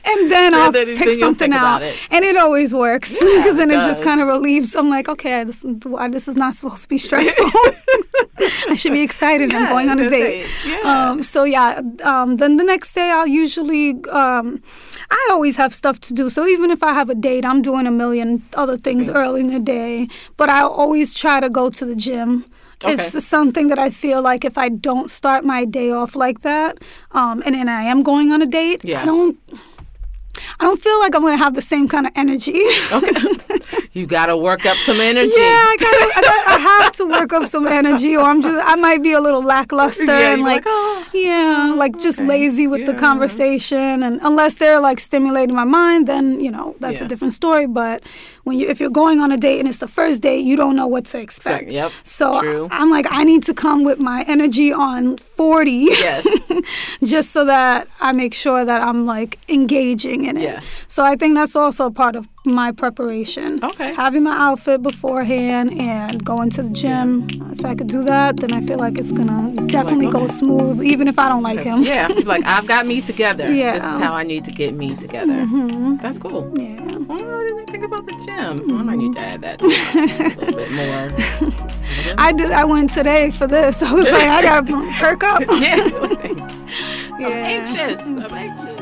[0.04, 1.96] and then I'll then- then pick you'll something out, it.
[2.10, 4.74] and it always works because then it it just kind of relieves.
[4.76, 5.64] I'm like, okay, this
[6.10, 7.50] this is not supposed to be stressful.
[8.68, 9.52] I should be excited.
[9.54, 10.46] I'm going on a date.
[10.66, 11.10] Yeah.
[11.10, 11.80] Um, so yeah.
[12.02, 14.62] Um, then the next day I'll usually um,
[15.10, 16.30] I always have stuff to do.
[16.30, 19.48] So even if I have a date, I'm doing a million other things early in
[19.48, 20.08] the day.
[20.36, 22.44] But I always try to go to the gym.
[22.86, 23.20] It's Okay.
[23.20, 26.78] something that I feel like if I don't start my day off like that,
[27.12, 29.02] um, and then I am going on a date, Yeah.
[29.02, 29.38] I don't.
[30.60, 32.60] I don't feel like I'm gonna have the same kind of energy.
[32.92, 33.12] okay.
[33.92, 35.32] you got to work up some energy.
[35.36, 38.74] Yeah, I, gotta, I, I have to work up some energy, or I'm just I
[38.76, 42.66] might be a little lackluster Yeah, and like, like, "Oh, yeah, like just okay, lazy
[42.66, 47.06] with the conversation, and unless they're like stimulating my mind, then you know that's Yeah.
[47.06, 47.66] a different story.
[47.66, 48.02] But
[48.44, 50.76] when you if you're going on a date and it's the first date, you don't
[50.76, 51.70] know what to expect.
[51.70, 52.68] yep, So true.
[52.70, 55.70] I'm like, I need to come with my energy on 40.
[55.72, 56.26] Yes.
[57.04, 60.42] just so that I make sure that I'm like engaging in it.
[60.42, 60.60] Yeah.
[60.86, 63.62] So I think that's also part of my preparation.
[63.64, 63.94] Okay.
[63.94, 67.26] Having my outfit beforehand and going to the gym.
[67.52, 70.26] If I could do that, then I feel like it's gonna definitely go okay.
[70.28, 71.82] smooth, even if I don't like him.
[71.82, 73.50] Yeah, like I've got me together.
[73.52, 73.72] Yeah.
[73.74, 75.44] This is how I need to get me together.
[75.46, 76.52] hmm That's cool.
[76.58, 76.80] Yeah.
[77.08, 78.66] Oh, I didn't think about the gym.
[78.68, 81.64] Well, I might need to add that to a little bit more.
[82.18, 82.50] I did.
[82.50, 83.82] I went today for this.
[83.82, 85.42] I was like, I gotta perk up.
[85.60, 85.88] Yeah.
[87.14, 87.28] I'm Yeah.
[87.28, 88.00] anxious.
[88.02, 88.73] I'm anxious.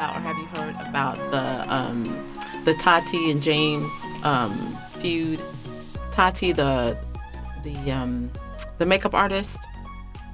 [0.00, 2.04] About, or have you heard about the um,
[2.64, 3.90] the Tati and James
[4.22, 5.38] um, feud?
[6.10, 6.96] Tati, the
[7.64, 8.30] the um,
[8.78, 9.58] the makeup artist,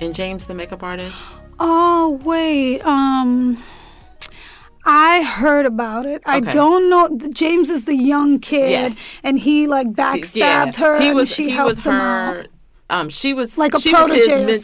[0.01, 1.21] and James, the makeup artist.
[1.59, 2.81] Oh wait.
[2.83, 3.61] Um.
[4.85, 6.23] I heard about it.
[6.27, 7.19] I don't know.
[7.35, 8.97] James is the young kid, Yes.
[9.25, 11.01] and he like backstabbed her.
[11.01, 12.47] He and was she he was her.
[12.89, 14.61] Um, she was Like a she was his protege or mentor.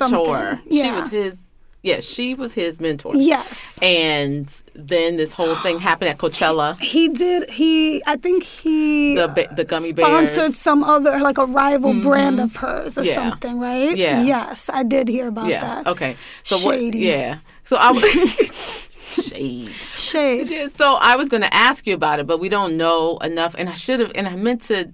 [0.61, 0.71] something.
[0.71, 1.39] She was his.
[1.83, 3.17] Yeah, she was his mentor.
[3.17, 3.79] Yes.
[3.83, 6.79] And then this whole thing happened at Coachella.
[6.81, 7.51] He did.
[7.51, 10.57] He, I think he The the gummy sponsored bears.
[10.57, 12.03] some other like a rival mm-hmm.
[12.03, 13.15] brand of hers or Yeah.
[13.15, 13.97] something, right?
[13.97, 14.23] Yeah.
[14.23, 15.61] Yes, I did hear about Yeah.
[15.61, 15.87] that.
[15.89, 16.17] Okay.
[16.45, 16.99] So Shady.
[17.01, 17.05] what?
[17.05, 17.39] Yeah.
[17.65, 18.05] So I was
[19.29, 19.69] shade.
[19.97, 20.49] Shade.
[20.49, 23.55] Yeah, so I was going to ask you about it, but we don't know enough,
[23.59, 24.93] and I should have, and I meant to,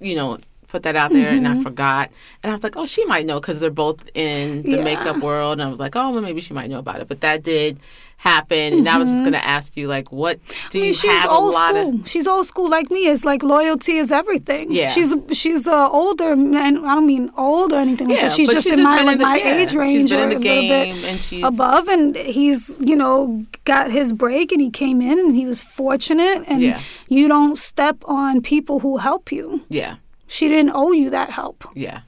[0.00, 0.38] you know,
[0.70, 1.60] put that out there, and Mm-hmm.
[1.60, 2.10] I forgot.
[2.42, 4.82] And I was like, oh, she might know because they're both in the Yeah.
[4.84, 7.08] makeup world, and I was like, oh, well, maybe she might know about it.
[7.08, 7.78] But that did
[8.18, 10.76] happen, and I was just going to ask you, like, what do Mm-hmm.
[10.76, 11.94] I mean, you she's have old a lot school.
[12.00, 12.08] of?
[12.08, 13.08] She's old school like me.
[13.08, 14.70] It's like loyalty is everything.
[14.72, 14.88] Yeah.
[14.90, 18.32] She's she's uh, older, and I don't mean old or anything like Yeah, that.
[18.36, 20.22] She's just she's in just my like in the- my yeah, age range been or
[20.24, 20.68] in the a little game,
[21.00, 21.88] bit and she's- above.
[21.88, 26.44] And he's you know got his break, and he came in, and he was fortunate.
[26.46, 26.80] And Yeah.
[27.08, 29.62] you don't step on people who help you.
[29.70, 29.96] Yeah.
[30.30, 31.64] She didn't owe you that help.
[31.74, 32.02] Yeah.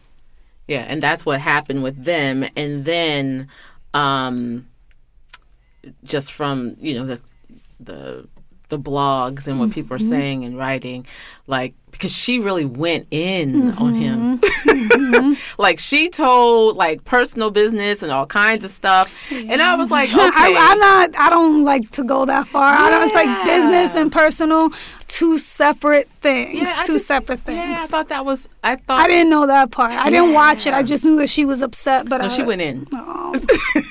[0.69, 3.49] Yeah, and that's what happened with them and then
[3.95, 4.69] um
[6.05, 7.21] just from, you know, the
[7.81, 8.29] the
[8.69, 9.75] the blogs and what mm-hmm.
[9.75, 11.07] people are saying and writing
[11.47, 13.97] like because she really went in on mm-hmm.
[13.97, 14.39] him.
[14.39, 15.33] Mm-hmm.
[15.63, 19.13] like she told like personal business and all kinds of stuff.
[19.31, 20.19] And I was like, okay.
[20.19, 21.21] I, I'm not.
[21.21, 22.65] I don't like to go that far.
[22.65, 24.71] I don't, it's like business and personal,
[25.13, 26.59] two separate things.
[26.61, 27.59] Yeah, two just- separate things.
[27.59, 29.93] Yeah, I thought that was I thought I didn't know that part.
[29.93, 30.73] I didn't watch it.
[30.75, 32.09] I just knew that she was upset.
[32.09, 32.87] But No, I, she went in.
[32.93, 33.35] Oh.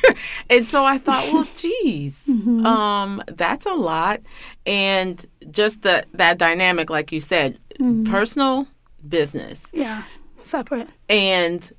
[0.50, 2.66] and so I thought, well, geez, Mm-hmm.
[2.66, 4.22] um, that's a lot.
[4.66, 8.12] And just the, that dynamic, like you said, Mm-hmm.
[8.12, 8.68] personal,
[9.08, 10.04] business, Yeah,
[10.44, 10.88] separate.
[11.10, 11.72] and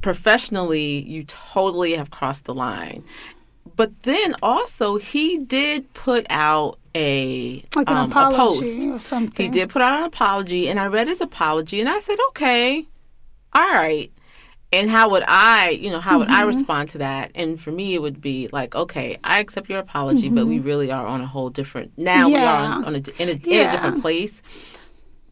[0.00, 3.04] professionally, you totally have crossed the line.
[3.76, 8.80] But then also, he did put out a Like an um, a post.
[8.82, 9.46] or something.
[9.46, 12.86] He did put out an apology, and I read his apology, and I said, okay,
[13.52, 14.10] all right.
[14.72, 16.36] And how would I, you know, how would Mm-hmm.
[16.36, 17.32] I respond to that?
[17.34, 20.92] And for me, it would be like, okay, I accept your apology, but we really
[20.92, 21.90] are on a whole different.
[21.96, 22.72] Now we are Mm-hmm.
[22.72, 24.42] On, on a, in, a, in a different place.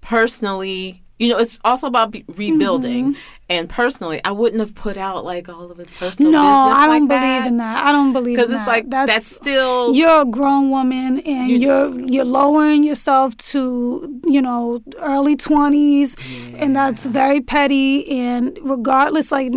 [0.00, 3.16] Personally, you know, it's also about be- rebuilding.
[3.50, 6.42] And personally, I wouldn't have put out like all of his personal Mm-hmm.
[6.42, 7.46] No, I don't like believe that.
[7.48, 7.84] in that.
[7.86, 8.68] I don't believe Because it's that.
[8.68, 14.42] like that's, still you're a grown woman and You- are you're lowering yourself to you
[14.42, 16.14] know early 20s
[16.60, 19.52] and that's very petty and regardless like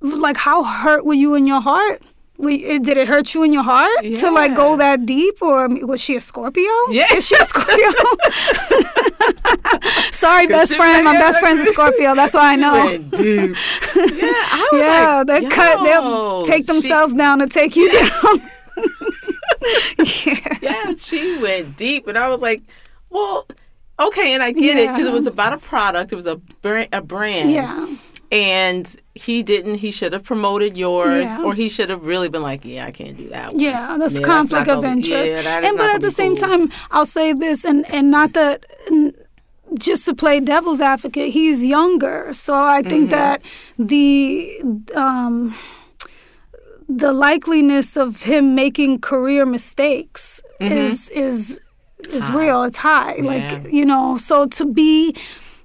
[0.00, 2.02] like how hurt were you in your heart
[2.38, 5.78] you- did it hurt you in your heart to like go that deep or um,
[5.86, 7.12] was she a Scorpio Yeah.
[7.12, 7.90] is she a Scorpio
[10.12, 13.56] sorry best friend my best friend's a Scorpio that's why I know went deep.
[13.96, 15.82] yeah, I was yeah, like, they cut.
[15.84, 18.50] They'll take she- themselves down to take you down.
[20.24, 20.58] yeah.
[20.62, 22.62] yeah, she went deep, and I was like,
[23.10, 23.46] well,
[23.98, 26.88] okay, and I get it because it was about a product, it was a brand,
[26.92, 27.86] a brand, Yeah.
[28.30, 29.76] And he didn't.
[29.76, 31.42] He should have promoted yours, Yeah.
[31.44, 33.52] or he should have really been like, yeah, I can't do that.
[33.52, 33.60] One.
[33.60, 35.34] Yeah, that's Yeah, conflict not of gonna interest.
[35.34, 36.48] Yeah, and but at the same cool.
[36.48, 38.64] time, I'll say this, and and not that.
[39.78, 43.18] just to play devil's advocate, he's younger, so I think Mm-hmm.
[43.20, 43.42] that
[43.78, 44.60] the
[44.96, 45.54] um,
[46.88, 51.60] the likeliness of him making career mistakes is is
[52.10, 52.62] is real.
[52.62, 53.16] It's high.
[53.18, 53.26] Mm-hmm.
[53.64, 55.14] Like you know, so to be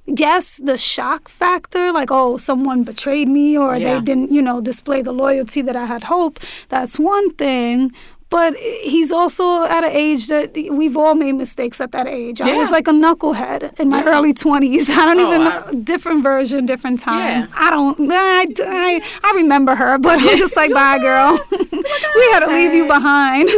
[0.06, 3.96] yes, the shock factor, like, oh, someone betrayed me or Yeah.
[3.96, 7.92] they didn't, you know, display the loyalty that I had hoped, that's one thing.
[8.34, 8.56] But
[8.94, 10.48] he's also at an age that
[10.80, 12.42] we've all made mistakes at that age.
[12.42, 14.90] I was like a knucklehead in my early 20s.
[15.02, 15.80] I don't Oh, even I- know.
[15.94, 17.42] Different version, different time.
[17.42, 17.48] Yeah.
[17.54, 18.46] I don't, I,
[18.90, 21.40] I, I remember her, but I'm just like, bye, girl.
[21.52, 23.50] we had to leave you behind.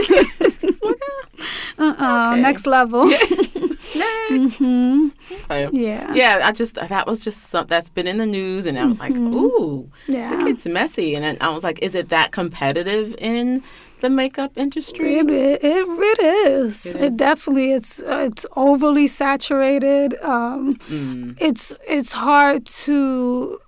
[1.79, 2.41] uh-uh, Okay.
[2.41, 3.05] next level.
[3.05, 4.61] Next.
[4.61, 5.69] Okay.
[5.71, 6.13] Yeah.
[6.13, 8.99] Yeah, I just that was just something that's been in the news, and I was
[8.99, 10.11] like, ooh, Mm-hmm.
[10.13, 10.35] Yeah.
[10.35, 13.63] the kid's messy, and then I was like, is it that competitive in
[14.01, 15.15] the makeup industry?
[15.19, 16.85] It, it, it is.
[16.85, 17.15] It It, is.
[17.17, 20.15] definitely it's uh, it's overly saturated.
[20.21, 21.37] Um, Mm.
[21.39, 23.59] It's it's hard to.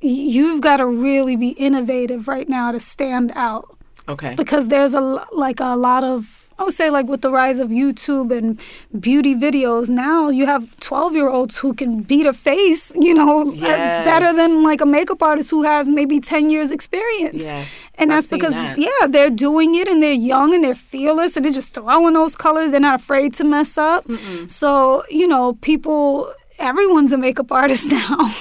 [0.00, 3.76] You've got to really be innovative right now to stand out
[4.08, 4.34] Okay.
[4.34, 5.00] because there's a
[5.32, 8.60] like a lot of I would say like with the rise of YouTube and
[9.06, 13.48] beauty videos now you have 12 year olds who can beat a face you know
[13.48, 14.04] uh, Yes.
[14.04, 17.44] better than like a makeup artist who has maybe 10 years experience.
[17.46, 18.76] Yes, and I've that's because that.
[18.78, 22.34] yeah they're doing it and they're young and they're fearless and they're just throwing those
[22.34, 22.70] colors.
[22.72, 24.04] They're not afraid to mess up.
[24.48, 28.34] So you know people everyone's a makeup artist now.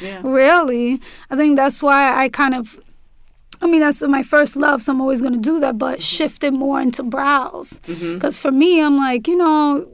[0.00, 0.20] Yeah.
[0.24, 1.00] really?
[1.30, 2.80] I think that's why i kind of
[3.62, 6.44] I mean, that's my first love, so I'm always going to do that, but shift
[6.44, 7.80] it more into brows.
[8.14, 9.86] Because for me, I'm like, you know,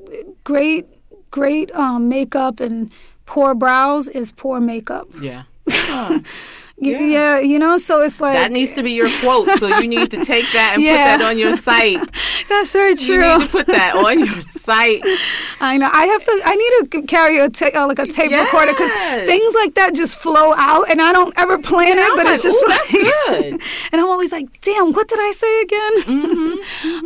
[0.45, 0.87] great,
[1.31, 2.91] great um, makeup and
[3.27, 5.09] poor brows is poor makeup.
[5.21, 5.43] Yeah.
[6.79, 7.01] Yeah.
[7.01, 7.39] Yeah.
[7.41, 8.35] you know, so it's like.
[8.35, 9.49] That needs to be your quote.
[9.59, 11.17] So you need to take that and Yeah.
[11.17, 12.01] put that on your site.
[12.51, 13.39] That's very You true.
[13.39, 15.03] need to put that on your site.
[15.61, 15.89] I know.
[15.93, 16.41] I have to.
[16.45, 18.93] I need to carry a ta- uh, like a tape recorder because
[19.27, 22.07] things like that just flow out, and I don't ever plan it.
[22.07, 23.63] I'm But it's just like, that's good.
[23.93, 26.59] and I'm always like, "Damn, what did I say again?"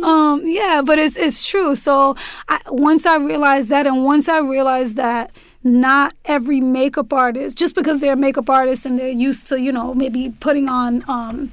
[0.03, 1.75] Um, yeah, but it's it's true.
[1.75, 2.15] So
[2.49, 5.31] I, once I realized that, and once I realized that
[5.63, 9.71] not every makeup artist, just because they're a makeup artist and they're used to, you
[9.71, 11.03] know, maybe putting on.
[11.07, 11.51] Um,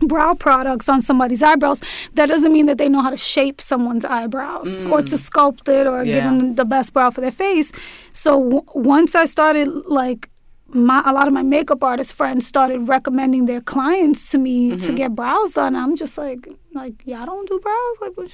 [0.00, 1.82] brow products on somebody's eyebrows
[2.14, 5.88] that doesn't mean that they know how to shape someone's eyebrows or to sculpt it
[5.88, 7.72] or give them the best brow for their face
[8.12, 10.30] so w- once i started like
[10.72, 14.92] my a lot of my makeup artist friends started recommending their clients to me to
[14.92, 18.28] get brows done i'm just like like y'all don't do brows like what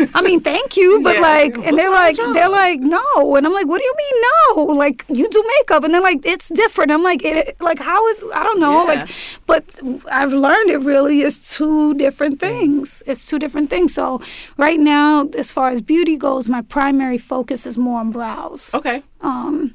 [0.00, 1.20] you I mean, thank you, but Yeah.
[1.20, 4.62] like, and they're like, they're like, no, and I'm like, what do you mean no?
[4.84, 6.90] Like, you do makeup, and they're like, it's different.
[6.90, 8.22] I'm like, it, like, how is?
[8.34, 8.94] I don't know, Yeah.
[8.94, 9.10] like,
[9.46, 9.64] but
[10.10, 13.02] I've learned it really is two different things.
[13.06, 13.92] It's two different things.
[13.94, 14.22] So
[14.56, 18.72] right now, as far as beauty goes, my primary focus is more on brows.
[18.74, 19.02] okay.
[19.22, 19.74] Um,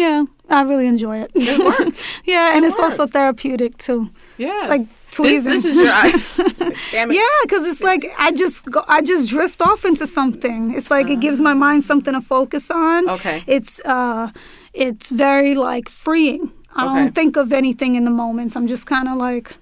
[0.00, 1.30] yeah, I really enjoy it.
[1.34, 1.98] It works.
[2.24, 4.08] yeah, and It it's also therapeutic too,
[4.38, 4.66] Yeah.
[4.74, 5.52] like this, tweezing.
[5.52, 6.12] this is your eye.
[6.92, 7.14] Damn it.
[7.20, 10.60] Yeah, because it's like I just go, I just drift off into something.
[10.76, 13.08] It's like it gives my mind something to focus on.
[13.16, 13.42] Okay.
[13.46, 14.30] It's uh,
[14.72, 16.44] it's very like freeing.
[16.74, 16.94] I Okay.
[16.98, 18.56] don't think of anything in the moments.
[18.56, 19.56] I'm just kind of like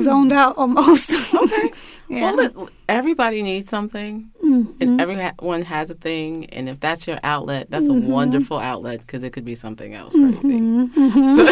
[0.00, 1.10] zoned out almost.
[1.44, 1.70] Okay.
[2.08, 2.32] yeah.
[2.34, 5.00] Well, everybody needs something, and mm-hmm.
[5.00, 6.46] everyone has a thing.
[6.46, 8.08] And if that's your outlet, that's a mm-hmm.
[8.08, 10.60] wonderful outlet because it could be something else crazy.
[10.60, 11.36] Mm-hmm.
[11.36, 11.44] So,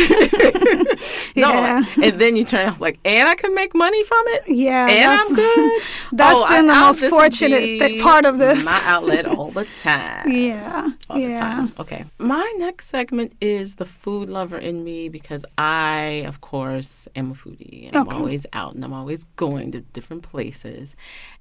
[1.40, 1.84] no, Yeah.
[2.02, 4.42] and then you turn out like, and I can make money from it.
[4.48, 5.82] yeah, and that's, I'm good.
[6.12, 8.64] That's Oh, been the I- most fortunate th- part of this.
[8.64, 10.30] My outlet all the time.
[10.30, 11.34] Yeah, all the yeah.
[11.40, 11.72] time.
[11.78, 12.04] Okay.
[12.18, 17.34] My next segment is the food lover in me because I, of course, am a
[17.34, 18.10] foodie and Okay.
[18.10, 20.94] I'm always out and I'm always going to different places.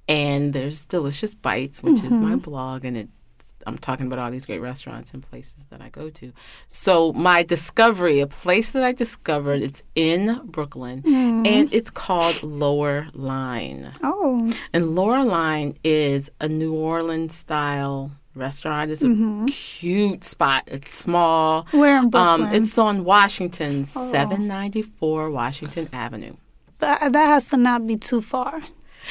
[0.08, 2.28] And there's Delicious Bites, which is Mm-hmm.
[2.30, 3.10] my blog, and it's
[3.64, 6.32] I'm talking about all these great restaurants and places that I go to.
[6.66, 11.46] So my discovery, a place that I discovered, it's in Brooklyn, Mm-hmm.
[11.46, 13.92] and it's called Lowerline.
[14.02, 18.90] Oh, And Lowerline is a New Orleans style restaurant.
[18.90, 19.46] It's a Mm-hmm.
[19.46, 20.64] cute spot.
[20.66, 21.66] It's small.
[21.70, 22.48] where in Brooklyn?
[22.48, 24.10] Um, it's on Washington, Oh.
[24.10, 26.34] 794 Washington Avenue.
[26.78, 28.62] that, that has to not be too far.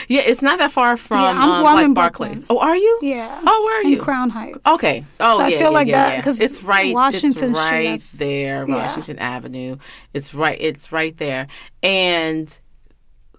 [0.08, 2.39] Yeah, it's not that far from Yeah, I'm- um, well, like in Barclays.
[2.45, 2.58] Brooklyn.
[2.58, 2.99] Oh, are you?
[3.01, 3.41] Yeah.
[3.45, 3.97] Oh, where are in you?
[4.01, 4.60] Crown Heights.
[4.65, 5.06] Okay.
[5.19, 6.21] Oh, So I feel yeah, like yeah, that- yeah.
[6.21, 6.93] 'cause it's right.
[6.93, 8.75] Washington it's Street, right that's- there, Yeah.
[8.75, 9.77] Washington Avenue.
[10.13, 10.58] It's right.
[10.60, 11.47] It's right there.
[11.84, 12.58] And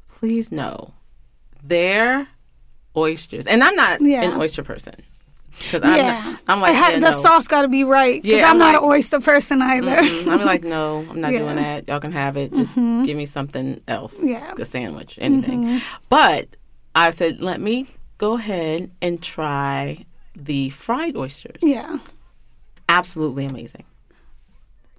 [0.08, 0.94] please know,
[1.62, 2.28] their
[2.96, 3.46] oysters.
[3.46, 4.22] And I'm not Yeah.
[4.22, 4.94] an oyster person
[5.58, 7.20] because I'm, Yeah, not, I'm like had, yeah, the no.
[7.22, 9.96] sauce got to be right because Yeah, I'm, I'm not like- an oyster person either.
[9.96, 11.38] I'm like, no, I'm not Yeah.
[11.40, 11.88] doing that.
[11.88, 12.52] Y'all can have it.
[12.52, 14.22] Just give me something else.
[14.22, 14.40] Yeah.
[14.50, 14.62] Mm-hmm.
[14.62, 15.80] A sandwich, anything.
[16.08, 16.48] But
[16.94, 17.86] I said, let me
[18.18, 20.04] go ahead and try
[20.36, 21.58] the fried oysters.
[21.62, 21.98] yeah,
[22.88, 23.84] Absolutely amazing.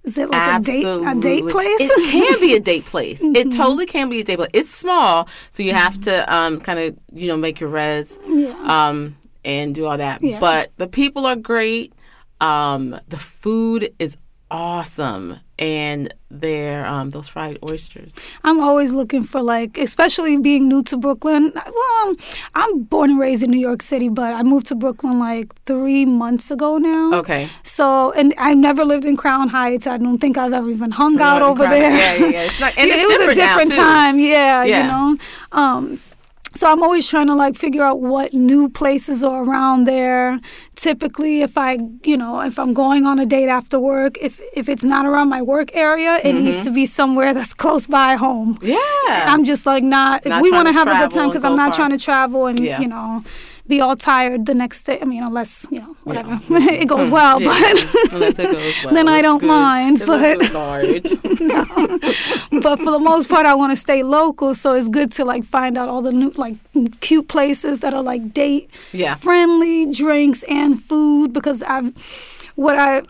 [0.04, 1.66] is it like a date a date place?
[1.80, 3.20] It can be a date place.
[3.22, 3.48] It Mm-hmm.
[3.50, 4.50] totally can be a date place.
[4.52, 8.54] It's small, so you have to um, kind of, you know, make your res yeah,
[8.64, 10.22] um, and do all that.
[10.22, 10.38] Yeah.
[10.38, 11.92] But the people are great.
[12.40, 14.16] Um, the food is
[14.50, 18.14] awesome, and their um, those fried oysters.
[18.44, 21.52] I'm always looking for like, especially being new to Brooklyn.
[21.54, 22.14] Well,
[22.54, 26.04] I'm born and raised in New York City, but I moved to Brooklyn like three
[26.04, 27.14] months ago now.
[27.14, 27.48] Okay.
[27.62, 29.86] So, and I never lived in Crown Heights.
[29.86, 31.90] I don't think I've ever even hung out Crown- over there.
[31.96, 32.42] Yeah, yeah, yeah.
[32.42, 34.18] It's not, and it's it was a different time.
[34.18, 34.82] Yeah, Yeah.
[34.82, 35.18] you know.
[35.52, 36.00] Um,
[36.54, 40.40] so I'm always trying to like figure out what new places are around there.
[40.76, 44.68] Typically, if I, you know, if I'm going on a date after work, if if
[44.68, 46.44] it's not around my work area, it Mm-hmm.
[46.44, 48.58] needs to be somewhere that's close by home.
[48.62, 48.78] Yeah.
[49.32, 50.26] I'm just like not.
[50.26, 51.76] If we want to to have a good time, because I'm not far.
[51.86, 52.80] trying to travel and Yeah.
[52.80, 53.22] you know
[53.66, 54.98] be all tired the next day.
[55.00, 56.70] I mean, unless you know whatever Yeah.
[56.82, 58.12] it goes well, Yeah, but.
[58.14, 58.94] unless it goes well.
[58.94, 59.46] Then I don't good.
[59.46, 60.38] mind, but-
[62.62, 64.54] but for the most part, I want to stay local.
[64.54, 66.56] So it's good to like find out all the new, like
[67.00, 69.14] cute places that are like date Yeah.
[69.14, 71.32] friendly drinks and food.
[71.32, 71.92] Because I've,
[72.54, 73.02] what I,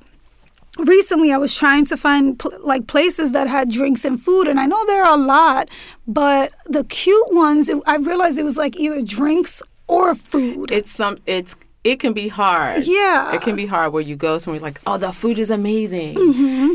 [0.78, 4.48] recently I was trying to find pl- like places that had drinks and food.
[4.48, 5.68] And I know there are a lot,
[6.06, 10.70] but the cute ones, it, I realized it was like either drinks or food.
[10.70, 11.18] it's some.
[11.26, 12.84] It's it can be hard.
[12.86, 13.34] yeah.
[13.34, 16.16] It can be hard where you go somewhere like, oh, the food is amazing,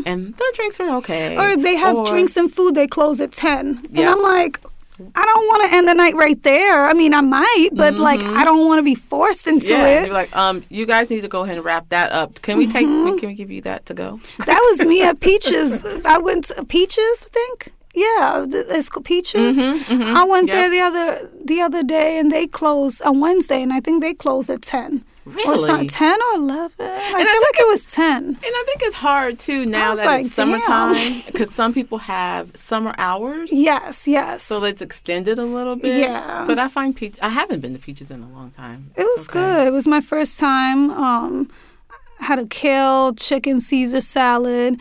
[0.06, 1.36] and the drinks are okay.
[1.36, 1.42] Mm-hmm.
[1.60, 3.82] or they have Or- drinks and food, they close at 10.
[3.96, 4.60] And I'm like,
[5.16, 6.86] I don't want to end the night right there.
[6.86, 9.82] I mean, I might, but like, I don't want to be forced into Mm-hmm.
[9.82, 10.06] Yeah, it.
[10.06, 12.40] you're like, um, you guys need to go ahead and wrap that up.
[12.44, 12.86] Can we take?
[12.86, 13.18] Mm-hmm.
[13.18, 14.20] Can we give you that to go?
[14.46, 15.84] that was me at Peaches.
[16.06, 17.74] I went to Peaches, I think.
[17.96, 19.58] Yeah, it's called Peaches.
[19.60, 20.56] I went Yep.
[20.56, 24.14] there the other the other day, and they closed on Wednesday, and I think they
[24.14, 25.04] closed at ten.
[25.46, 25.88] Or some, Really?
[25.88, 26.86] ten or eleven?
[26.88, 28.24] I I feel think like it was ten.
[28.26, 30.96] And I think it's hard too now that like, it's summertime
[31.28, 33.52] because some people have summer hours.
[33.54, 34.44] Yes, yes.
[34.44, 36.00] So it's extended a little bit.
[36.02, 36.46] Yeah.
[36.48, 37.18] But I find peach.
[37.22, 38.92] I haven't been to peaches in a long time.
[38.96, 39.40] It was okay.
[39.40, 39.68] good.
[39.68, 40.90] It was my first time.
[40.92, 41.50] Um,
[42.22, 44.80] had a kale chicken Caesar salad.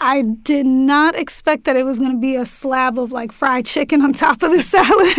[0.00, 3.66] I did not expect that it was going to be a slab of like fried
[3.66, 5.14] chicken on top of the salad.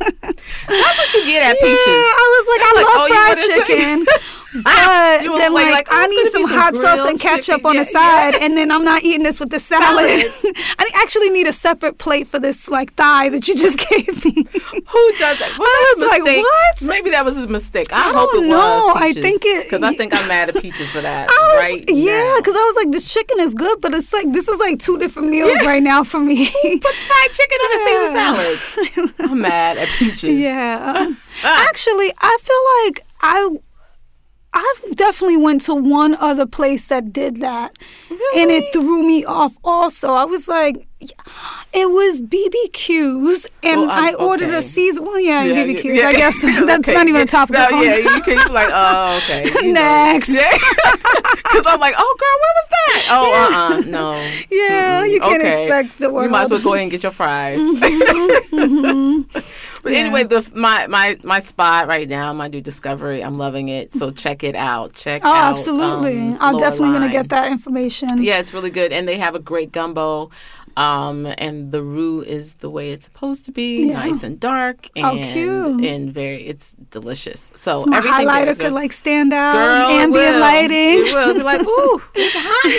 [0.00, 1.86] That's what you get at Yeah, peaches.
[1.86, 4.06] I was like, I like, love oh, fried chicken.
[4.64, 7.82] But You then, like- like, oh, I need some hot sauce and ketchup on Yeah,
[7.82, 10.24] the side, and then I'm not eating this with the salad.
[10.78, 14.32] I actually need a separate plate for this like thigh that you just gave me.
[14.34, 15.50] Who does that?
[15.58, 16.82] Was I that was like, what?
[16.82, 17.92] Maybe that was a mistake.
[17.92, 18.56] I, I hope it know.
[18.86, 18.96] was.
[18.96, 21.28] I think it- because I think I'm mad at peaches for that.
[21.28, 21.84] I was, right?
[21.88, 24.78] yeah, because I was like, this chicken is good, but it's like this is like
[24.78, 26.46] two different meals right now for me.
[26.50, 28.56] Put fried chicken on a Caesar Yeah.
[28.56, 29.14] salad.
[29.30, 30.24] I'm mad at peaches.
[30.24, 31.12] yeah.
[31.44, 31.66] Ah.
[31.68, 33.58] Actually, I feel like I
[34.52, 37.76] I definitely went to one other place that did that,
[38.10, 39.56] and it threw me off.
[39.62, 40.86] Also, I was like,
[41.72, 44.58] it was BBQs, and Well, I'm- ordered okay.
[44.58, 45.02] a Caesar.
[45.02, 45.84] Well, yeah, Yeah, BBQs.
[45.84, 46.08] yeah, yeah.
[46.08, 47.54] I guess that's Okay, not even a topic.
[47.54, 49.70] No, yeah, you can you like, oh, okay.
[49.70, 50.28] Next.
[50.28, 53.06] Because I'm like, oh, girl, where was that?
[53.10, 54.12] Oh, uh, uh no.
[54.50, 55.62] Yeah, you can't Okay.
[55.66, 56.24] expect the word.
[56.24, 57.60] You might as well go ahead and get your fries.
[59.82, 63.92] But anyway, the my my my spot right now, my new discovery, I'm loving it.
[63.92, 64.92] So check it out.
[64.94, 65.34] Check Oh, out.
[65.52, 66.18] Oh, absolutely.
[66.18, 68.22] um, I'm definitely gonna get that information.
[68.22, 70.30] Yeah, it's really good, and they have a great gumbo.
[70.76, 73.94] Um, and the roux is the way it's supposed to be, Yeah.
[73.98, 75.84] nice and dark, and Oh, cute.
[75.84, 77.50] and very, it's delicious.
[77.56, 79.54] So My everything highlighter could like stand out.
[79.54, 80.40] Girl, it ambient will.
[80.40, 80.98] lighting.
[81.06, 82.70] It will be like, ooh, it's hot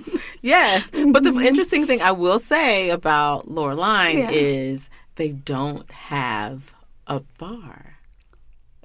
[0.00, 0.20] here.
[0.40, 4.32] yes, but the interesting thing I will say about Lowerline Mm-hmm.
[4.32, 4.40] Yeah.
[4.40, 6.72] is they don't have
[7.06, 7.96] a bar.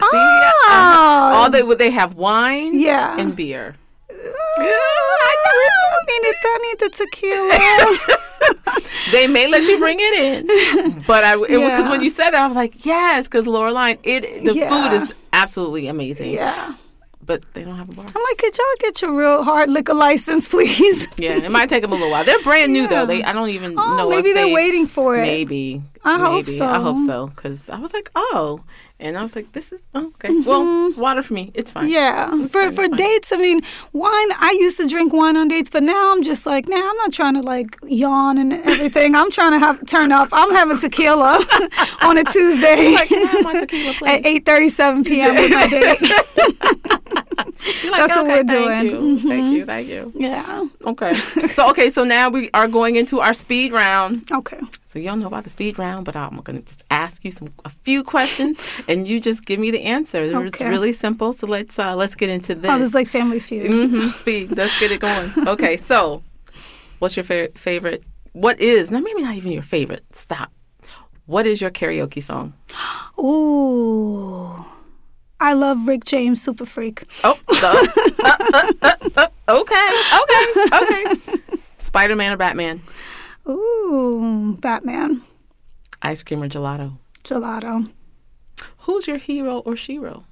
[0.01, 0.09] Oh.
[0.11, 3.15] See, uh, all they they have wine, Yeah.
[3.17, 3.75] and beer.
[4.09, 5.33] I
[6.09, 6.35] need it.
[6.43, 8.17] I need the tequila.
[9.11, 11.89] They may let you bring it in, but I because Yeah.
[11.89, 14.69] when you said that, I was like, yes, because Lowerline, it the Yeah.
[14.69, 16.31] food is absolutely amazing.
[16.33, 16.73] yeah.
[17.25, 18.05] But they don't have a bar.
[18.13, 21.07] I'm like, could y'all get your real hard liquor license, please?
[21.17, 22.23] Yeah, it might take them a little while.
[22.23, 22.87] They're brand new Yeah.
[22.87, 23.05] though.
[23.05, 24.09] They I don't even Oh, know.
[24.09, 25.21] maybe they're they, waiting for it.
[25.21, 25.81] Maybe.
[26.05, 26.61] I hope maybe.
[26.61, 27.05] I hope so.
[27.05, 27.27] so.
[27.27, 28.59] Because I was like, oh.
[28.99, 30.29] And I was like, this is, oh, okay.
[30.45, 31.51] Well, water for me.
[31.55, 31.85] It's fine.
[31.85, 31.93] Mm-hmm.
[31.93, 33.61] Yeah, for fine, for it's dates, I mean,
[33.91, 34.31] wine.
[34.39, 37.11] I used to drink wine on dates, but now I'm just like, nah, I'm not
[37.11, 39.13] trying to like yawn and everything.
[39.15, 40.29] I'm trying to have turn up.
[40.31, 41.43] I'm having tequila
[42.01, 45.35] on a Tuesday Like, can I have my tequila, at 8:37 p.m.
[45.35, 46.82] with my date.
[47.37, 47.55] Like,
[48.07, 49.17] that's what we're thank doing.
[49.17, 49.19] You.
[49.19, 49.65] Thank you.
[49.65, 50.11] Thank you.
[50.15, 50.65] Yeah.
[50.85, 51.15] Okay.
[51.49, 51.89] So, okay.
[51.89, 54.31] So now we are going into our speed round.
[54.31, 54.59] Okay.
[54.87, 57.49] So y'all know about the speed round, but I'm going to just ask you some
[57.65, 60.19] a few questions, and you just give me the answer.
[60.19, 60.45] Okay.
[60.45, 61.33] It's really simple.
[61.33, 62.69] So let's uh, let's get into this.
[62.71, 63.69] Oh, this is like Family Feud.
[63.69, 64.55] hmm Speed.
[64.57, 65.31] Let's get it going.
[65.53, 66.23] Okay, so
[66.99, 68.03] what's your fa- favorite?
[68.33, 70.51] What is, now maybe not even your favorite, stop.
[71.25, 72.53] What is your karaoke song?
[73.19, 74.65] Ooh.
[75.43, 77.03] I love Rick James, Super Freak.
[77.21, 77.87] Oh, uh,
[78.23, 79.89] uh, uh, okay,
[80.21, 81.41] okay, okay.
[81.77, 82.81] Spider Man or Batman?
[83.49, 85.21] Ooh, Batman.
[86.01, 86.97] Ice cream or gelato?
[87.25, 87.91] Gelato.
[88.79, 90.23] Who's your hero or shero?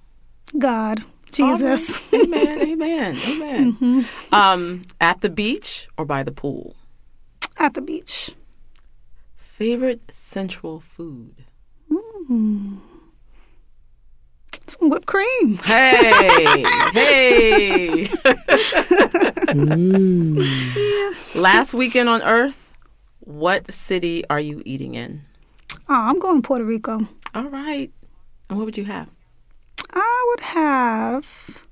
[0.58, 1.04] God.
[1.34, 2.02] Jesus.
[2.14, 2.24] Right.
[2.24, 3.74] Amen, amen, amen.
[3.74, 4.34] Mm-hmm.
[4.34, 6.78] Um, at the beach or by the pool?
[7.58, 8.32] At the beach.
[9.36, 11.44] Favorite sensual food?
[11.92, 12.80] Mm.
[14.72, 15.58] Some whipped cream.
[15.58, 16.64] Hey,
[16.94, 18.06] hey.
[19.52, 21.16] mm.
[21.36, 22.74] Last weekend on Earth,
[23.20, 25.26] what city are you eating in?
[25.90, 27.06] Oh, I'm going to Puerto Rico.
[27.36, 27.92] All right.
[28.50, 29.10] And what would you have?
[29.92, 31.68] I would have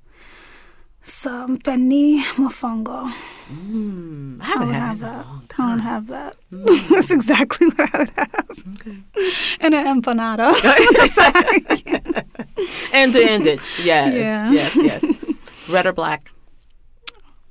[1.01, 3.11] some pernil mofongo.
[3.51, 5.25] Mm, I haven't I had have that.
[5.57, 6.35] I don't have that.
[6.51, 6.89] Mm.
[6.89, 8.63] That's exactly what I would have.
[8.75, 8.97] Okay.
[9.59, 10.53] And an empanada.
[12.93, 14.49] and to end it, yes, yeah.
[14.51, 15.03] yes, yes.
[15.69, 16.31] Red or black?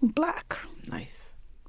[0.03, 0.59] Black.
[0.87, 1.28] Nice.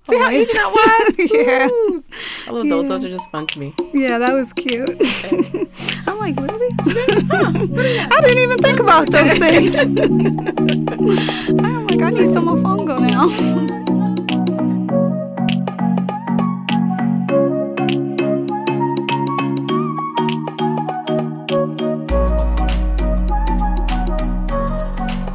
[0.09, 1.31] See how easy that was?
[1.31, 1.67] yeah.
[1.67, 2.03] Ooh.
[2.47, 2.85] I love those.
[2.85, 2.89] Yeah.
[2.89, 3.75] Those are just fun to me.
[3.93, 4.89] Yeah, that was cute.
[4.89, 5.67] Okay.
[6.07, 6.75] I'm like, really?
[7.31, 9.75] I didn't even think about those things.
[11.63, 13.29] I'm like, I need some mofongo now.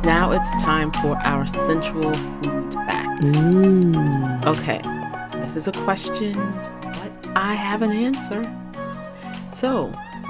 [0.03, 2.64] Now it's time for our sensual food.
[3.25, 4.45] Mm.
[4.45, 4.83] Okay,
[5.39, 8.43] this is a question, but I have an answer.
[9.51, 9.87] So,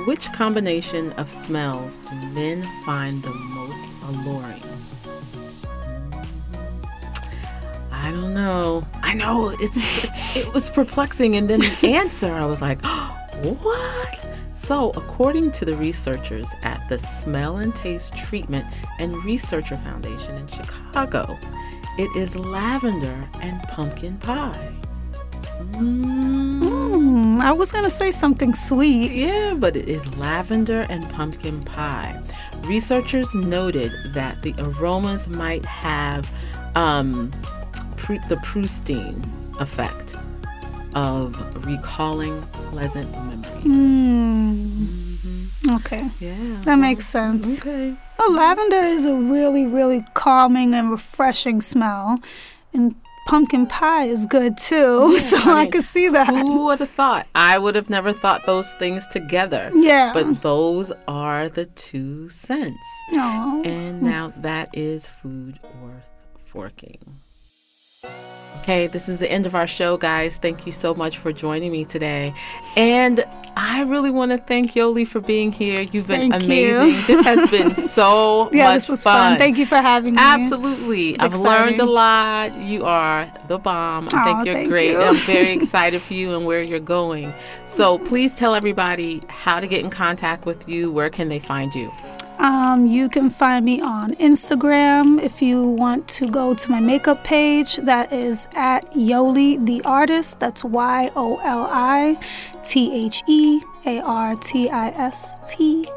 [0.06, 4.62] which combination of smells do men find the most alluring?
[7.90, 8.86] I don't know.
[9.02, 12.80] I know it's, it's it was perplexing, and then the answer, I was like,
[13.42, 14.26] what?
[14.52, 18.66] So, according to the researchers at the Smell and Taste Treatment
[19.00, 21.36] and Researcher Foundation in Chicago,
[21.98, 24.74] it is lavender and pumpkin pie.
[25.72, 26.84] Mm.
[27.34, 29.12] Mm, I was going to say something sweet.
[29.12, 32.20] Yeah, but it is lavender and pumpkin pie.
[32.62, 36.30] Researchers noted that the aromas might have
[36.74, 37.30] um,
[38.28, 39.24] the Proustian
[39.60, 40.14] effect
[40.94, 43.64] of recalling pleasant memories.
[43.64, 44.43] Mm.
[45.76, 46.10] Okay.
[46.20, 46.60] Yeah.
[46.64, 47.60] That makes sense.
[47.60, 47.96] Okay.
[48.18, 52.20] Oh, lavender is a really, really calming and refreshing smell.
[52.72, 52.94] And
[53.26, 55.12] pumpkin pie is good too.
[55.14, 56.28] Yeah, so I, mean, I could see that.
[56.28, 57.26] Who would have thought?
[57.34, 59.70] I would have never thought those things together.
[59.74, 60.10] Yeah.
[60.12, 62.78] But those are the two scents.
[63.14, 63.66] Aww.
[63.66, 64.06] And hmm.
[64.06, 66.10] now that is food worth
[66.44, 67.20] forking.
[68.64, 70.38] Okay, this is the end of our show, guys.
[70.38, 72.32] Thank you so much for joining me today.
[72.76, 73.22] And
[73.56, 75.82] I really want to thank Yoli for being here.
[75.82, 76.88] You've been thank amazing.
[76.88, 77.02] You.
[77.06, 79.32] this has been so yeah, much this was fun.
[79.32, 79.38] fun.
[79.38, 80.20] Thank you for having me.
[80.20, 81.18] Absolutely.
[81.18, 82.56] I've learned a lot.
[82.56, 84.08] You are the bomb.
[84.12, 84.92] I think you're great.
[84.92, 85.02] You.
[85.02, 87.34] I'm very excited for you and where you're going.
[87.66, 90.90] So please tell everybody how to get in contact with you.
[90.90, 91.92] Where can they find you?
[92.38, 97.24] Um, you can find me on Instagram if you want to go to my makeup
[97.24, 97.76] page.
[97.76, 100.40] That is at Yoli the Artist.
[100.40, 102.18] That's Y O L I
[102.64, 105.88] T H E A R T I S T.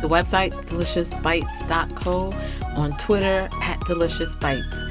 [0.01, 2.33] The website deliciousbites.co
[2.77, 4.85] on Twitter at Delicious Bites.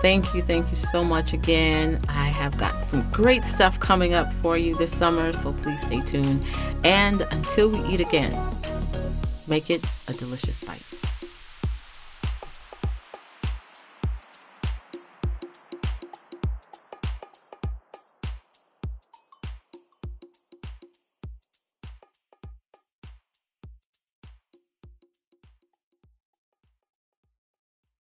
[0.00, 2.00] Thank you, thank you so much again.
[2.08, 6.00] I have got some great stuff coming up for you this summer, so please stay
[6.00, 6.44] tuned.
[6.84, 8.38] And until we eat again,
[9.46, 10.82] make it a delicious bite.